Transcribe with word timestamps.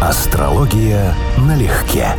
Астрология 0.00 1.12
налегке. 1.38 2.14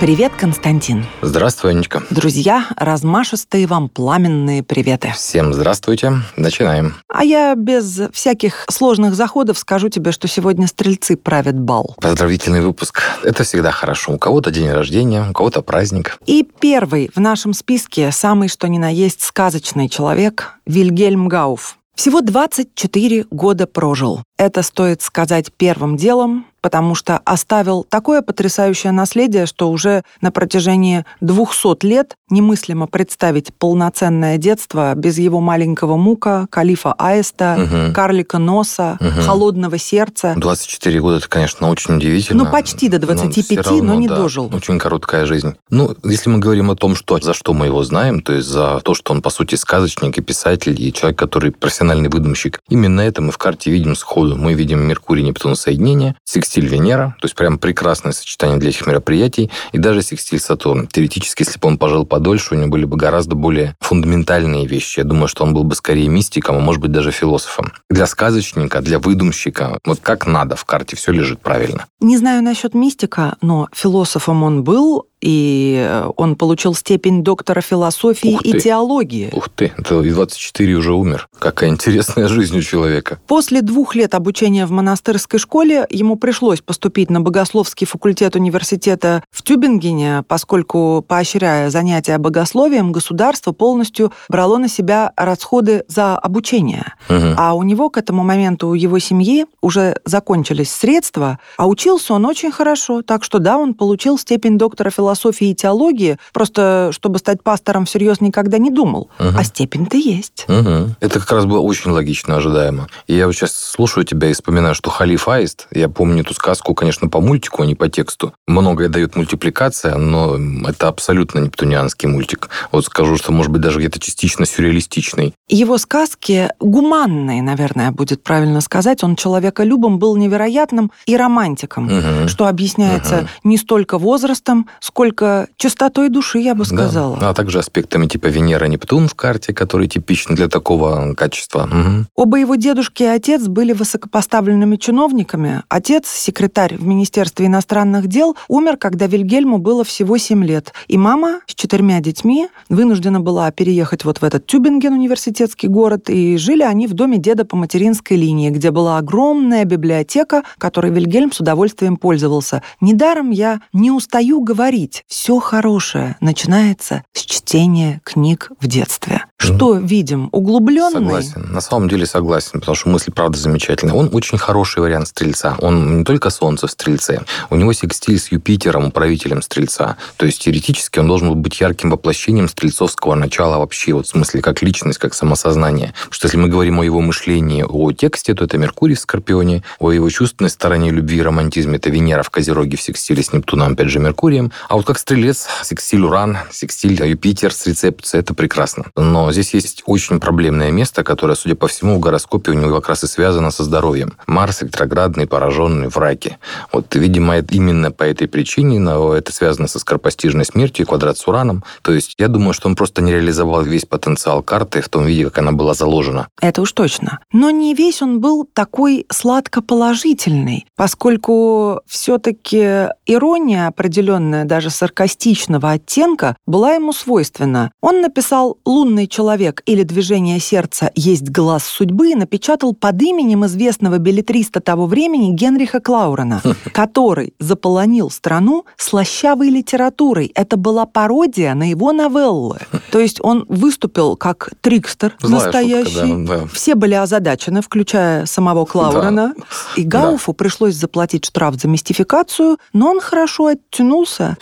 Привет, 0.00 0.32
Константин. 0.38 1.04
Здравствуй, 1.20 1.72
Анечка. 1.72 2.02
Друзья, 2.08 2.66
размашистые 2.78 3.66
вам 3.66 3.90
пламенные 3.90 4.62
приветы. 4.62 5.12
Всем 5.14 5.52
здравствуйте. 5.52 6.14
Начинаем. 6.38 6.94
А 7.08 7.24
я 7.24 7.54
без 7.56 8.00
всяких 8.14 8.64
сложных 8.70 9.14
заходов 9.14 9.58
скажу 9.58 9.90
тебе, 9.90 10.12
что 10.12 10.28
сегодня 10.28 10.66
стрельцы 10.66 11.14
правят 11.14 11.60
бал. 11.60 11.94
Поздравительный 12.00 12.62
выпуск. 12.62 13.02
Это 13.22 13.44
всегда 13.44 13.70
хорошо. 13.70 14.12
У 14.14 14.18
кого-то 14.18 14.50
день 14.50 14.70
рождения, 14.70 15.28
у 15.28 15.34
кого-то 15.34 15.60
праздник. 15.60 16.16
И 16.24 16.48
первый 16.58 17.10
в 17.14 17.20
нашем 17.20 17.52
списке, 17.52 18.10
самый 18.12 18.48
что 18.48 18.66
ни 18.66 18.78
на 18.78 18.88
есть 18.88 19.20
сказочный 19.20 19.90
человек, 19.90 20.54
Вильгельм 20.64 21.28
Гауф. 21.28 21.76
Всего 21.94 22.20
24 22.22 23.26
года 23.30 23.66
прожил. 23.68 24.22
Это 24.36 24.62
стоит 24.62 25.00
сказать 25.02 25.52
первым 25.52 25.96
делом, 25.96 26.46
потому 26.64 26.94
что 26.94 27.20
оставил 27.26 27.84
такое 27.84 28.22
потрясающее 28.22 28.90
наследие, 28.90 29.44
что 29.44 29.70
уже 29.70 30.02
на 30.22 30.32
протяжении 30.32 31.04
200 31.20 31.84
лет 31.84 32.16
немыслимо 32.30 32.86
представить 32.86 33.52
полноценное 33.52 34.38
детство 34.38 34.94
без 34.94 35.18
его 35.18 35.40
маленького 35.40 35.96
мука, 35.96 36.46
калифа 36.48 36.94
Аиста, 36.94 37.58
угу. 37.58 37.94
карлика 37.94 38.38
носа, 38.38 38.96
угу. 38.98 39.20
холодного 39.26 39.76
сердца. 39.76 40.32
24 40.38 41.00
года, 41.00 41.18
это, 41.18 41.28
конечно, 41.28 41.68
очень 41.68 41.96
удивительно. 41.96 42.44
Ну, 42.44 42.50
почти 42.50 42.88
до 42.88 42.98
25, 42.98 43.56
но, 43.56 43.62
равно, 43.62 43.82
но 43.82 43.94
не 44.00 44.08
да, 44.08 44.16
дожил. 44.16 44.50
Очень 44.50 44.78
короткая 44.78 45.26
жизнь. 45.26 45.54
Ну, 45.68 45.94
если 46.02 46.30
мы 46.30 46.38
говорим 46.38 46.70
о 46.70 46.76
том, 46.76 46.96
что, 46.96 47.20
за 47.20 47.34
что 47.34 47.52
мы 47.52 47.66
его 47.66 47.84
знаем, 47.84 48.22
то 48.22 48.32
есть 48.32 48.48
за 48.48 48.80
то, 48.80 48.94
что 48.94 49.12
он, 49.12 49.20
по 49.20 49.28
сути, 49.28 49.54
сказочник 49.56 50.16
и 50.16 50.22
писатель, 50.22 50.80
и 50.80 50.90
человек, 50.94 51.18
который 51.18 51.52
профессиональный 51.52 52.08
выдумщик, 52.08 52.60
именно 52.70 53.02
это 53.02 53.20
мы 53.20 53.32
в 53.32 53.38
карте 53.38 53.70
видим 53.70 53.94
сходу. 53.94 54.23
Мы 54.32 54.54
видим 54.54 54.80
Меркурий, 54.80 55.22
Нептун 55.22 55.56
соединение, 55.56 56.16
секстиль 56.24 56.66
Венера, 56.66 57.16
то 57.20 57.26
есть 57.26 57.34
прям 57.34 57.58
прекрасное 57.58 58.12
сочетание 58.12 58.58
для 58.58 58.70
этих 58.70 58.86
мероприятий, 58.86 59.50
и 59.72 59.78
даже 59.78 60.02
секстиль 60.02 60.40
Сатурн. 60.40 60.86
Теоретически, 60.86 61.42
если 61.42 61.58
бы 61.58 61.68
он 61.68 61.78
пожил 61.78 62.06
подольше, 62.06 62.54
у 62.54 62.58
него 62.58 62.68
были 62.68 62.84
бы 62.84 62.96
гораздо 62.96 63.34
более 63.34 63.76
фундаментальные 63.80 64.66
вещи. 64.66 65.00
Я 65.00 65.04
думаю, 65.04 65.28
что 65.28 65.44
он 65.44 65.52
был 65.52 65.64
бы 65.64 65.74
скорее 65.74 66.08
мистиком, 66.08 66.56
а 66.56 66.60
может 66.60 66.80
быть 66.80 66.92
даже 66.92 67.10
философом. 67.10 67.72
Для 67.90 68.06
сказочника, 68.06 68.80
для 68.80 68.98
выдумщика, 68.98 69.78
вот 69.84 70.00
как 70.00 70.26
надо 70.26 70.56
в 70.56 70.64
карте, 70.64 70.96
все 70.96 71.12
лежит 71.12 71.40
правильно. 71.40 71.86
Не 72.00 72.16
знаю 72.16 72.42
насчет 72.42 72.74
мистика, 72.74 73.36
но 73.40 73.68
философом 73.72 74.42
он 74.42 74.64
был, 74.64 75.06
и 75.24 75.82
э, 75.88 76.10
он 76.16 76.36
получил 76.36 76.74
степень 76.74 77.24
доктора 77.24 77.62
философии 77.62 78.38
и 78.44 78.60
теологии. 78.60 79.30
Ух 79.32 79.48
ты, 79.48 79.72
это 79.74 80.02
и 80.02 80.10
24 80.10 80.74
уже 80.74 80.92
умер. 80.92 81.28
Какая 81.38 81.70
интересная 81.70 82.28
жизнь 82.28 82.58
у 82.58 82.60
человека. 82.60 83.18
После 83.26 83.62
двух 83.62 83.94
лет 83.94 84.14
обучения 84.14 84.66
в 84.66 84.70
монастырской 84.70 85.40
школе 85.40 85.86
ему 85.88 86.16
пришлось 86.16 86.60
поступить 86.60 87.08
на 87.08 87.22
богословский 87.22 87.86
факультет 87.86 88.36
университета 88.36 89.24
в 89.30 89.42
Тюбингене, 89.42 90.24
поскольку, 90.28 91.02
поощряя 91.06 91.70
занятия 91.70 92.18
богословием, 92.18 92.92
государство 92.92 93.52
полностью 93.52 94.12
брало 94.28 94.58
на 94.58 94.68
себя 94.68 95.12
расходы 95.16 95.84
за 95.88 96.18
обучение. 96.18 96.92
Угу. 97.08 97.34
А 97.38 97.54
у 97.54 97.62
него 97.62 97.88
к 97.88 97.96
этому 97.96 98.24
моменту, 98.24 98.68
у 98.68 98.74
его 98.74 98.98
семьи 98.98 99.46
уже 99.62 99.96
закончились 100.04 100.70
средства, 100.70 101.38
а 101.56 101.66
учился 101.66 102.12
он 102.12 102.26
очень 102.26 102.52
хорошо, 102.52 103.00
так 103.00 103.24
что 103.24 103.38
да, 103.38 103.56
он 103.56 103.72
получил 103.72 104.18
степень 104.18 104.58
доктора 104.58 104.90
философии 104.90 105.13
философии 105.14 105.50
и 105.50 105.54
теологии, 105.54 106.18
просто 106.32 106.90
чтобы 106.92 107.18
стать 107.18 107.42
пастором 107.42 107.84
всерьез 107.84 108.20
никогда 108.20 108.58
не 108.58 108.70
думал. 108.70 109.08
Угу. 109.18 109.28
А 109.38 109.44
степень-то 109.44 109.96
есть. 109.96 110.44
Угу. 110.48 110.96
Это 111.00 111.20
как 111.20 111.30
раз 111.32 111.44
было 111.44 111.60
очень 111.60 111.90
логично 111.90 112.36
ожидаемо. 112.36 112.88
И 113.06 113.14
я 113.14 113.26
вот 113.26 113.34
сейчас 113.34 113.54
слушаю 113.54 114.04
тебя 114.04 114.28
и 114.28 114.32
вспоминаю, 114.32 114.74
что 114.74 114.90
Халиф 114.90 115.28
Аист, 115.28 115.68
я 115.70 115.88
помню 115.88 116.22
эту 116.22 116.34
сказку, 116.34 116.74
конечно, 116.74 117.08
по 117.08 117.20
мультику, 117.20 117.62
а 117.62 117.66
не 117.66 117.74
по 117.74 117.88
тексту. 117.88 118.34
Многое 118.46 118.88
дает 118.88 119.16
мультипликация, 119.16 119.96
но 119.96 120.36
это 120.68 120.88
абсолютно 120.88 121.38
нептунианский 121.38 122.08
мультик. 122.08 122.48
Вот 122.72 122.84
скажу, 122.84 123.16
что, 123.16 123.32
может 123.32 123.52
быть, 123.52 123.60
даже 123.60 123.78
где-то 123.78 124.00
частично 124.00 124.46
сюрреалистичный. 124.46 125.34
Его 125.48 125.78
сказки 125.78 126.50
гуманные, 126.60 127.42
наверное, 127.42 127.90
будет 127.92 128.22
правильно 128.22 128.60
сказать. 128.60 129.04
Он 129.04 129.16
человеколюбом 129.16 129.98
был 129.98 130.16
невероятным 130.16 130.90
и 131.06 131.16
романтиком, 131.16 131.86
угу. 131.86 132.28
что 132.28 132.46
объясняется 132.46 133.18
угу. 133.18 133.28
не 133.44 133.56
столько 133.58 133.98
возрастом, 133.98 134.68
сколько 134.80 135.03
сколько 135.04 135.48
чистотой 135.58 136.08
души, 136.08 136.38
я 136.38 136.54
бы 136.54 136.64
сказала. 136.64 137.18
Да. 137.18 137.30
А 137.30 137.34
также 137.34 137.58
аспектами 137.58 138.06
типа 138.06 138.28
Венера-Нептун 138.28 139.06
в 139.06 139.14
карте, 139.14 139.52
которые 139.52 139.86
типичны 139.86 140.34
для 140.34 140.48
такого 140.48 141.12
качества. 141.14 141.64
Угу. 141.64 142.06
Оба 142.14 142.38
его 142.38 142.54
дедушки 142.54 143.02
и 143.02 143.06
отец 143.06 143.46
были 143.48 143.74
высокопоставленными 143.74 144.76
чиновниками. 144.76 145.62
Отец, 145.68 146.08
секретарь 146.08 146.76
в 146.76 146.86
Министерстве 146.86 147.46
иностранных 147.46 148.06
дел, 148.06 148.34
умер, 148.48 148.78
когда 148.78 149.06
Вильгельму 149.06 149.58
было 149.58 149.84
всего 149.84 150.16
7 150.16 150.42
лет. 150.42 150.72
И 150.88 150.96
мама 150.96 151.40
с 151.46 151.54
четырьмя 151.54 152.00
детьми 152.00 152.48
вынуждена 152.70 153.20
была 153.20 153.50
переехать 153.50 154.06
вот 154.06 154.22
в 154.22 154.24
этот 154.24 154.46
Тюбинген, 154.46 154.94
университетский 154.94 155.68
город, 155.68 156.08
и 156.08 156.38
жили 156.38 156.62
они 156.62 156.86
в 156.86 156.94
доме 156.94 157.18
деда 157.18 157.44
по 157.44 157.56
материнской 157.56 158.16
линии, 158.16 158.48
где 158.48 158.70
была 158.70 158.96
огромная 158.96 159.66
библиотека, 159.66 160.44
которой 160.56 160.90
Вильгельм 160.90 161.30
с 161.30 161.40
удовольствием 161.40 161.98
пользовался. 161.98 162.62
Недаром 162.80 163.30
я 163.30 163.60
не 163.74 163.90
устаю 163.90 164.40
говорить, 164.40 164.93
ведь 164.94 165.04
все 165.08 165.40
хорошее 165.40 166.16
начинается 166.20 167.02
с 167.12 167.22
чтения 167.22 168.00
книг 168.04 168.50
в 168.60 168.66
детстве. 168.66 169.24
Что 169.38 169.76
видим? 169.76 170.28
Углубленный? 170.32 171.00
Согласен. 171.00 171.52
На 171.52 171.60
самом 171.60 171.88
деле 171.88 172.06
согласен, 172.06 172.60
потому 172.60 172.74
что 172.74 172.88
мысль, 172.88 173.12
правда, 173.12 173.38
замечательная. 173.38 173.94
Он 173.94 174.08
очень 174.12 174.38
хороший 174.38 174.80
вариант 174.80 175.08
Стрельца. 175.08 175.56
Он 175.60 175.98
не 175.98 176.04
только 176.04 176.30
Солнце 176.30 176.66
в 176.66 176.70
Стрельце, 176.70 177.22
у 177.50 177.56
него 177.56 177.72
секстиль 177.72 178.18
с 178.18 178.28
Юпитером, 178.28 178.86
управителем 178.86 179.42
Стрельца. 179.42 179.96
То 180.16 180.26
есть 180.26 180.42
теоретически 180.42 180.98
он 180.98 181.08
должен 181.08 181.28
был 181.28 181.34
быть 181.34 181.60
ярким 181.60 181.90
воплощением 181.90 182.48
стрельцовского 182.48 183.14
начала 183.14 183.58
вообще, 183.58 183.92
вот 183.92 184.06
в 184.06 184.10
смысле 184.10 184.40
как 184.40 184.62
личность, 184.62 184.98
как 184.98 185.14
самосознание. 185.14 185.92
Потому 186.04 186.12
что 186.12 186.26
если 186.26 186.38
мы 186.38 186.48
говорим 186.48 186.80
о 186.80 186.84
его 186.84 187.00
мышлении, 187.00 187.64
о 187.68 187.92
тексте, 187.92 188.34
то 188.34 188.44
это 188.44 188.56
Меркурий 188.56 188.94
в 188.94 189.00
Скорпионе, 189.00 189.62
о 189.78 189.92
его 189.92 190.08
чувственной 190.08 190.50
стороне 190.50 190.90
любви 190.90 191.18
и 191.18 191.22
романтизме 191.22 191.76
это 191.76 191.90
Венера 191.90 192.22
в 192.22 192.30
Козероге 192.30 192.76
в 192.76 192.82
секстиле 192.82 193.22
с 193.22 193.32
Нептуном, 193.32 193.72
опять 193.72 193.88
же, 193.88 193.98
Меркурием. 193.98 194.52
А 194.68 194.76
вот 194.76 194.83
как 194.84 194.98
Стрелец, 194.98 195.46
секстиль 195.62 196.04
Уран, 196.04 196.38
секстиль 196.50 197.02
Юпитер 197.02 197.52
с 197.52 197.66
рецепцией, 197.66 198.20
это 198.20 198.34
прекрасно. 198.34 198.84
Но 198.96 199.32
здесь 199.32 199.54
есть 199.54 199.82
очень 199.86 200.20
проблемное 200.20 200.70
место, 200.70 201.02
которое, 201.02 201.34
судя 201.34 201.54
по 201.54 201.68
всему, 201.68 201.96
в 201.96 202.00
гороскопе 202.00 202.52
у 202.52 202.54
него 202.54 202.76
как 202.76 202.90
раз 202.90 203.04
и 203.04 203.06
связано 203.06 203.50
со 203.50 203.64
здоровьем. 203.64 204.14
Марс 204.26 204.62
ретроградный, 204.62 205.26
пораженный 205.26 205.88
в 205.88 205.96
раке. 205.96 206.38
Вот, 206.72 206.94
видимо, 206.94 207.38
именно 207.38 207.90
по 207.90 208.04
этой 208.04 208.28
причине 208.28 208.74
но 208.84 209.14
это 209.14 209.32
связано 209.32 209.66
со 209.68 209.78
скоропостижной 209.78 210.44
смертью, 210.44 210.86
квадрат 210.86 211.18
с 211.18 211.26
Ураном. 211.26 211.64
То 211.82 211.92
есть 211.92 212.14
я 212.18 212.28
думаю, 212.28 212.52
что 212.52 212.68
он 212.68 212.76
просто 212.76 213.02
не 213.02 213.12
реализовал 213.12 213.62
весь 213.62 213.84
потенциал 213.84 214.42
карты 214.42 214.80
в 214.80 214.88
том 214.88 215.06
виде, 215.06 215.24
как 215.24 215.38
она 215.38 215.52
была 215.52 215.74
заложена. 215.74 216.28
Это 216.40 216.62
уж 216.62 216.72
точно. 216.72 217.20
Но 217.32 217.50
не 217.50 217.74
весь 217.74 218.02
он 218.02 218.20
был 218.20 218.48
такой 218.52 219.06
сладко-положительный, 219.10 220.66
поскольку 220.76 221.80
все-таки 221.86 222.88
ирония 223.06 223.68
определенная, 223.68 224.44
даже 224.44 224.63
саркастичного 224.70 225.72
оттенка, 225.72 226.36
была 226.46 226.74
ему 226.74 226.92
свойственна. 226.92 227.70
Он 227.80 228.00
написал 228.00 228.58
«Лунный 228.64 229.06
человек 229.06 229.62
или 229.66 229.82
движение 229.82 230.40
сердца 230.40 230.90
есть 230.94 231.30
глаз 231.30 231.64
судьбы, 231.64 232.14
напечатал 232.14 232.74
под 232.74 233.00
именем 233.02 233.46
известного 233.46 233.98
билетриста 233.98 234.60
того 234.60 234.86
времени 234.86 235.32
Генриха 235.32 235.80
Клаурена, 235.80 236.42
который 236.72 237.34
заполонил 237.38 238.10
страну 238.10 238.64
слащавой 238.76 239.48
литературой. 239.50 240.32
Это 240.34 240.56
была 240.56 240.86
пародия 240.86 241.54
на 241.54 241.68
его 241.70 241.92
новеллы. 241.92 242.58
То 242.90 242.98
есть 242.98 243.20
он 243.20 243.44
выступил 243.48 244.16
как 244.16 244.50
трикстер 244.60 245.16
Злая 245.20 245.44
настоящий. 245.44 245.94
Шутка, 245.94 246.06
да, 246.06 246.38
да. 246.40 246.46
Все 246.46 246.74
были 246.74 246.94
озадачены, 246.94 247.62
включая 247.62 248.26
самого 248.26 248.64
Клаурена. 248.74 249.34
Да. 249.36 249.44
И 249.76 249.82
Гауфу 249.82 250.32
да. 250.32 250.36
пришлось 250.36 250.74
заплатить 250.74 251.24
штраф 251.24 251.54
за 251.60 251.68
мистификацию, 251.68 252.58
но 252.72 252.90
он 252.90 253.00
хорошо 253.00 253.46
оттянулся. 253.46 254.36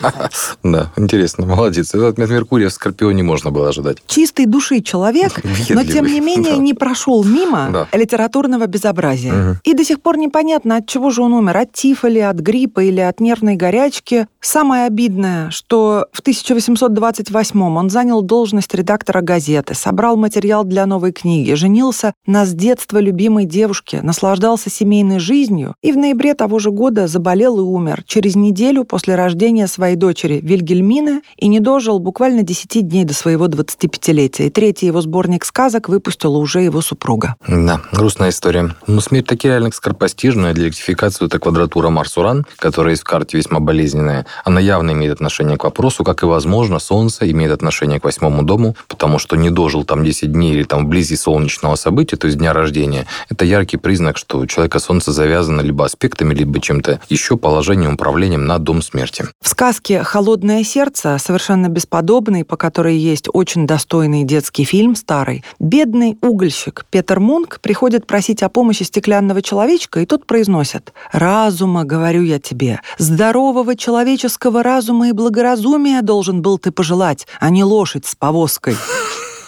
Да, 0.63 0.91
интересно, 0.97 1.45
молодец. 1.45 1.93
От 1.93 2.17
Меркурия 2.17 2.69
в 2.69 2.73
Скорпионе 2.73 3.23
можно 3.23 3.51
было 3.51 3.69
ожидать. 3.69 3.97
Чистой 4.07 4.45
души 4.45 4.81
человек, 4.81 5.41
но 5.69 5.83
тем 5.83 6.05
не 6.05 6.19
менее 6.19 6.57
не 6.57 6.73
прошел 6.73 7.23
мимо 7.23 7.87
литературного 7.91 8.67
безобразия. 8.67 9.59
И 9.63 9.73
до 9.73 9.83
сих 9.83 10.01
пор 10.01 10.17
непонятно, 10.17 10.77
от 10.77 10.87
чего 10.87 11.09
же 11.09 11.21
он 11.21 11.33
умер, 11.33 11.57
от 11.57 11.73
тифа 11.73 12.07
ли, 12.07 12.19
от 12.19 12.37
гриппа 12.37 12.81
или 12.81 12.99
от 12.99 13.19
нервной 13.19 13.55
горячки. 13.55 14.27
Самое 14.39 14.85
обидное, 14.85 15.49
что 15.49 16.07
в 16.11 16.19
1828 16.19 17.61
он 17.61 17.89
занял 17.89 18.21
должность 18.21 18.73
редактора 18.73 19.21
газеты, 19.21 19.73
собрал 19.73 20.17
материал 20.17 20.63
для 20.63 20.85
новой 20.85 21.11
книги, 21.11 21.53
женился 21.53 22.13
на 22.25 22.45
с 22.45 22.53
детства 22.53 22.97
любимой 22.99 23.45
девушке, 23.45 24.01
наслаждался 24.01 24.69
семейной 24.69 25.19
жизнью 25.19 25.75
и 25.81 25.91
в 25.91 25.97
ноябре 25.97 26.33
того 26.33 26.59
же 26.59 26.71
года 26.71 27.07
заболел 27.07 27.57
и 27.59 27.61
умер 27.61 28.03
через 28.05 28.35
неделю 28.35 28.83
после 28.83 29.15
рождения 29.15 29.67
своей 29.67 29.95
дочери 30.03 30.41
Вильгельмины 30.43 31.21
и 31.37 31.47
не 31.47 31.61
дожил 31.61 31.97
буквально 31.99 32.43
10 32.43 32.89
дней 32.89 33.05
до 33.05 33.13
своего 33.13 33.45
25-летия. 33.47 34.47
И 34.47 34.49
третий 34.49 34.87
его 34.87 34.99
сборник 34.99 35.45
сказок 35.45 35.87
выпустила 35.87 36.35
уже 36.35 36.59
его 36.59 36.81
супруга. 36.81 37.35
Да, 37.47 37.79
грустная 37.93 38.31
история. 38.31 38.75
Но 38.85 38.99
смерть 38.99 39.27
таки 39.27 39.47
реально 39.47 39.71
скоропостижная 39.71 40.53
для 40.53 40.65
ректификации 40.65 41.25
это 41.25 41.39
квадратура 41.39 41.87
Марс-Уран, 41.87 42.45
которая 42.57 42.95
есть 42.95 43.03
в 43.03 43.05
карте 43.05 43.37
весьма 43.37 43.61
болезненная. 43.61 44.25
Она 44.43 44.59
явно 44.59 44.91
имеет 44.91 45.13
отношение 45.13 45.57
к 45.57 45.63
вопросу, 45.63 46.03
как 46.03 46.21
и, 46.23 46.25
возможно, 46.25 46.79
Солнце 46.79 47.31
имеет 47.31 47.53
отношение 47.53 48.01
к 48.01 48.03
восьмому 48.03 48.43
дому, 48.43 48.75
потому 48.89 49.19
что 49.19 49.37
не 49.37 49.49
дожил 49.49 49.85
там 49.85 50.03
10 50.03 50.33
дней 50.33 50.51
или 50.51 50.63
там 50.63 50.85
вблизи 50.85 51.15
солнечного 51.15 51.75
события, 51.75 52.17
то 52.17 52.27
есть 52.27 52.37
дня 52.37 52.51
рождения. 52.51 53.07
Это 53.29 53.45
яркий 53.45 53.77
признак, 53.77 54.17
что 54.17 54.39
у 54.39 54.47
человека 54.47 54.79
Солнце 54.79 55.13
завязано 55.13 55.61
либо 55.61 55.85
аспектами, 55.85 56.33
либо 56.33 56.59
чем-то 56.59 56.99
еще 57.07 57.37
положением, 57.37 57.93
управлением 57.93 58.45
на 58.45 58.59
дом 58.59 58.81
смерти. 58.81 59.23
В 59.41 59.47
сказке 59.47 59.92
«Холодное 60.01 60.63
сердце», 60.63 61.17
совершенно 61.19 61.67
бесподобный, 61.67 62.43
по 62.45 62.57
которой 62.57 62.97
есть 62.97 63.27
очень 63.31 63.67
достойный 63.67 64.23
детский 64.23 64.63
фильм 64.63 64.95
старый, 64.95 65.43
бедный 65.59 66.17
угольщик 66.21 66.85
Петер 66.89 67.19
Мунк 67.19 67.59
приходит 67.61 68.07
просить 68.07 68.41
о 68.43 68.49
помощи 68.49 68.83
стеклянного 68.83 69.41
человечка, 69.41 69.99
и 69.99 70.05
тот 70.05 70.25
произносит 70.25 70.93
«Разума, 71.11 71.83
говорю 71.83 72.23
я 72.23 72.39
тебе, 72.39 72.79
здорового 72.97 73.75
человеческого 73.75 74.63
разума 74.63 75.09
и 75.09 75.11
благоразумия 75.11 76.01
должен 76.01 76.41
был 76.41 76.57
ты 76.57 76.71
пожелать, 76.71 77.27
а 77.39 77.49
не 77.49 77.63
лошадь 77.63 78.05
с 78.05 78.15
повозкой». 78.15 78.75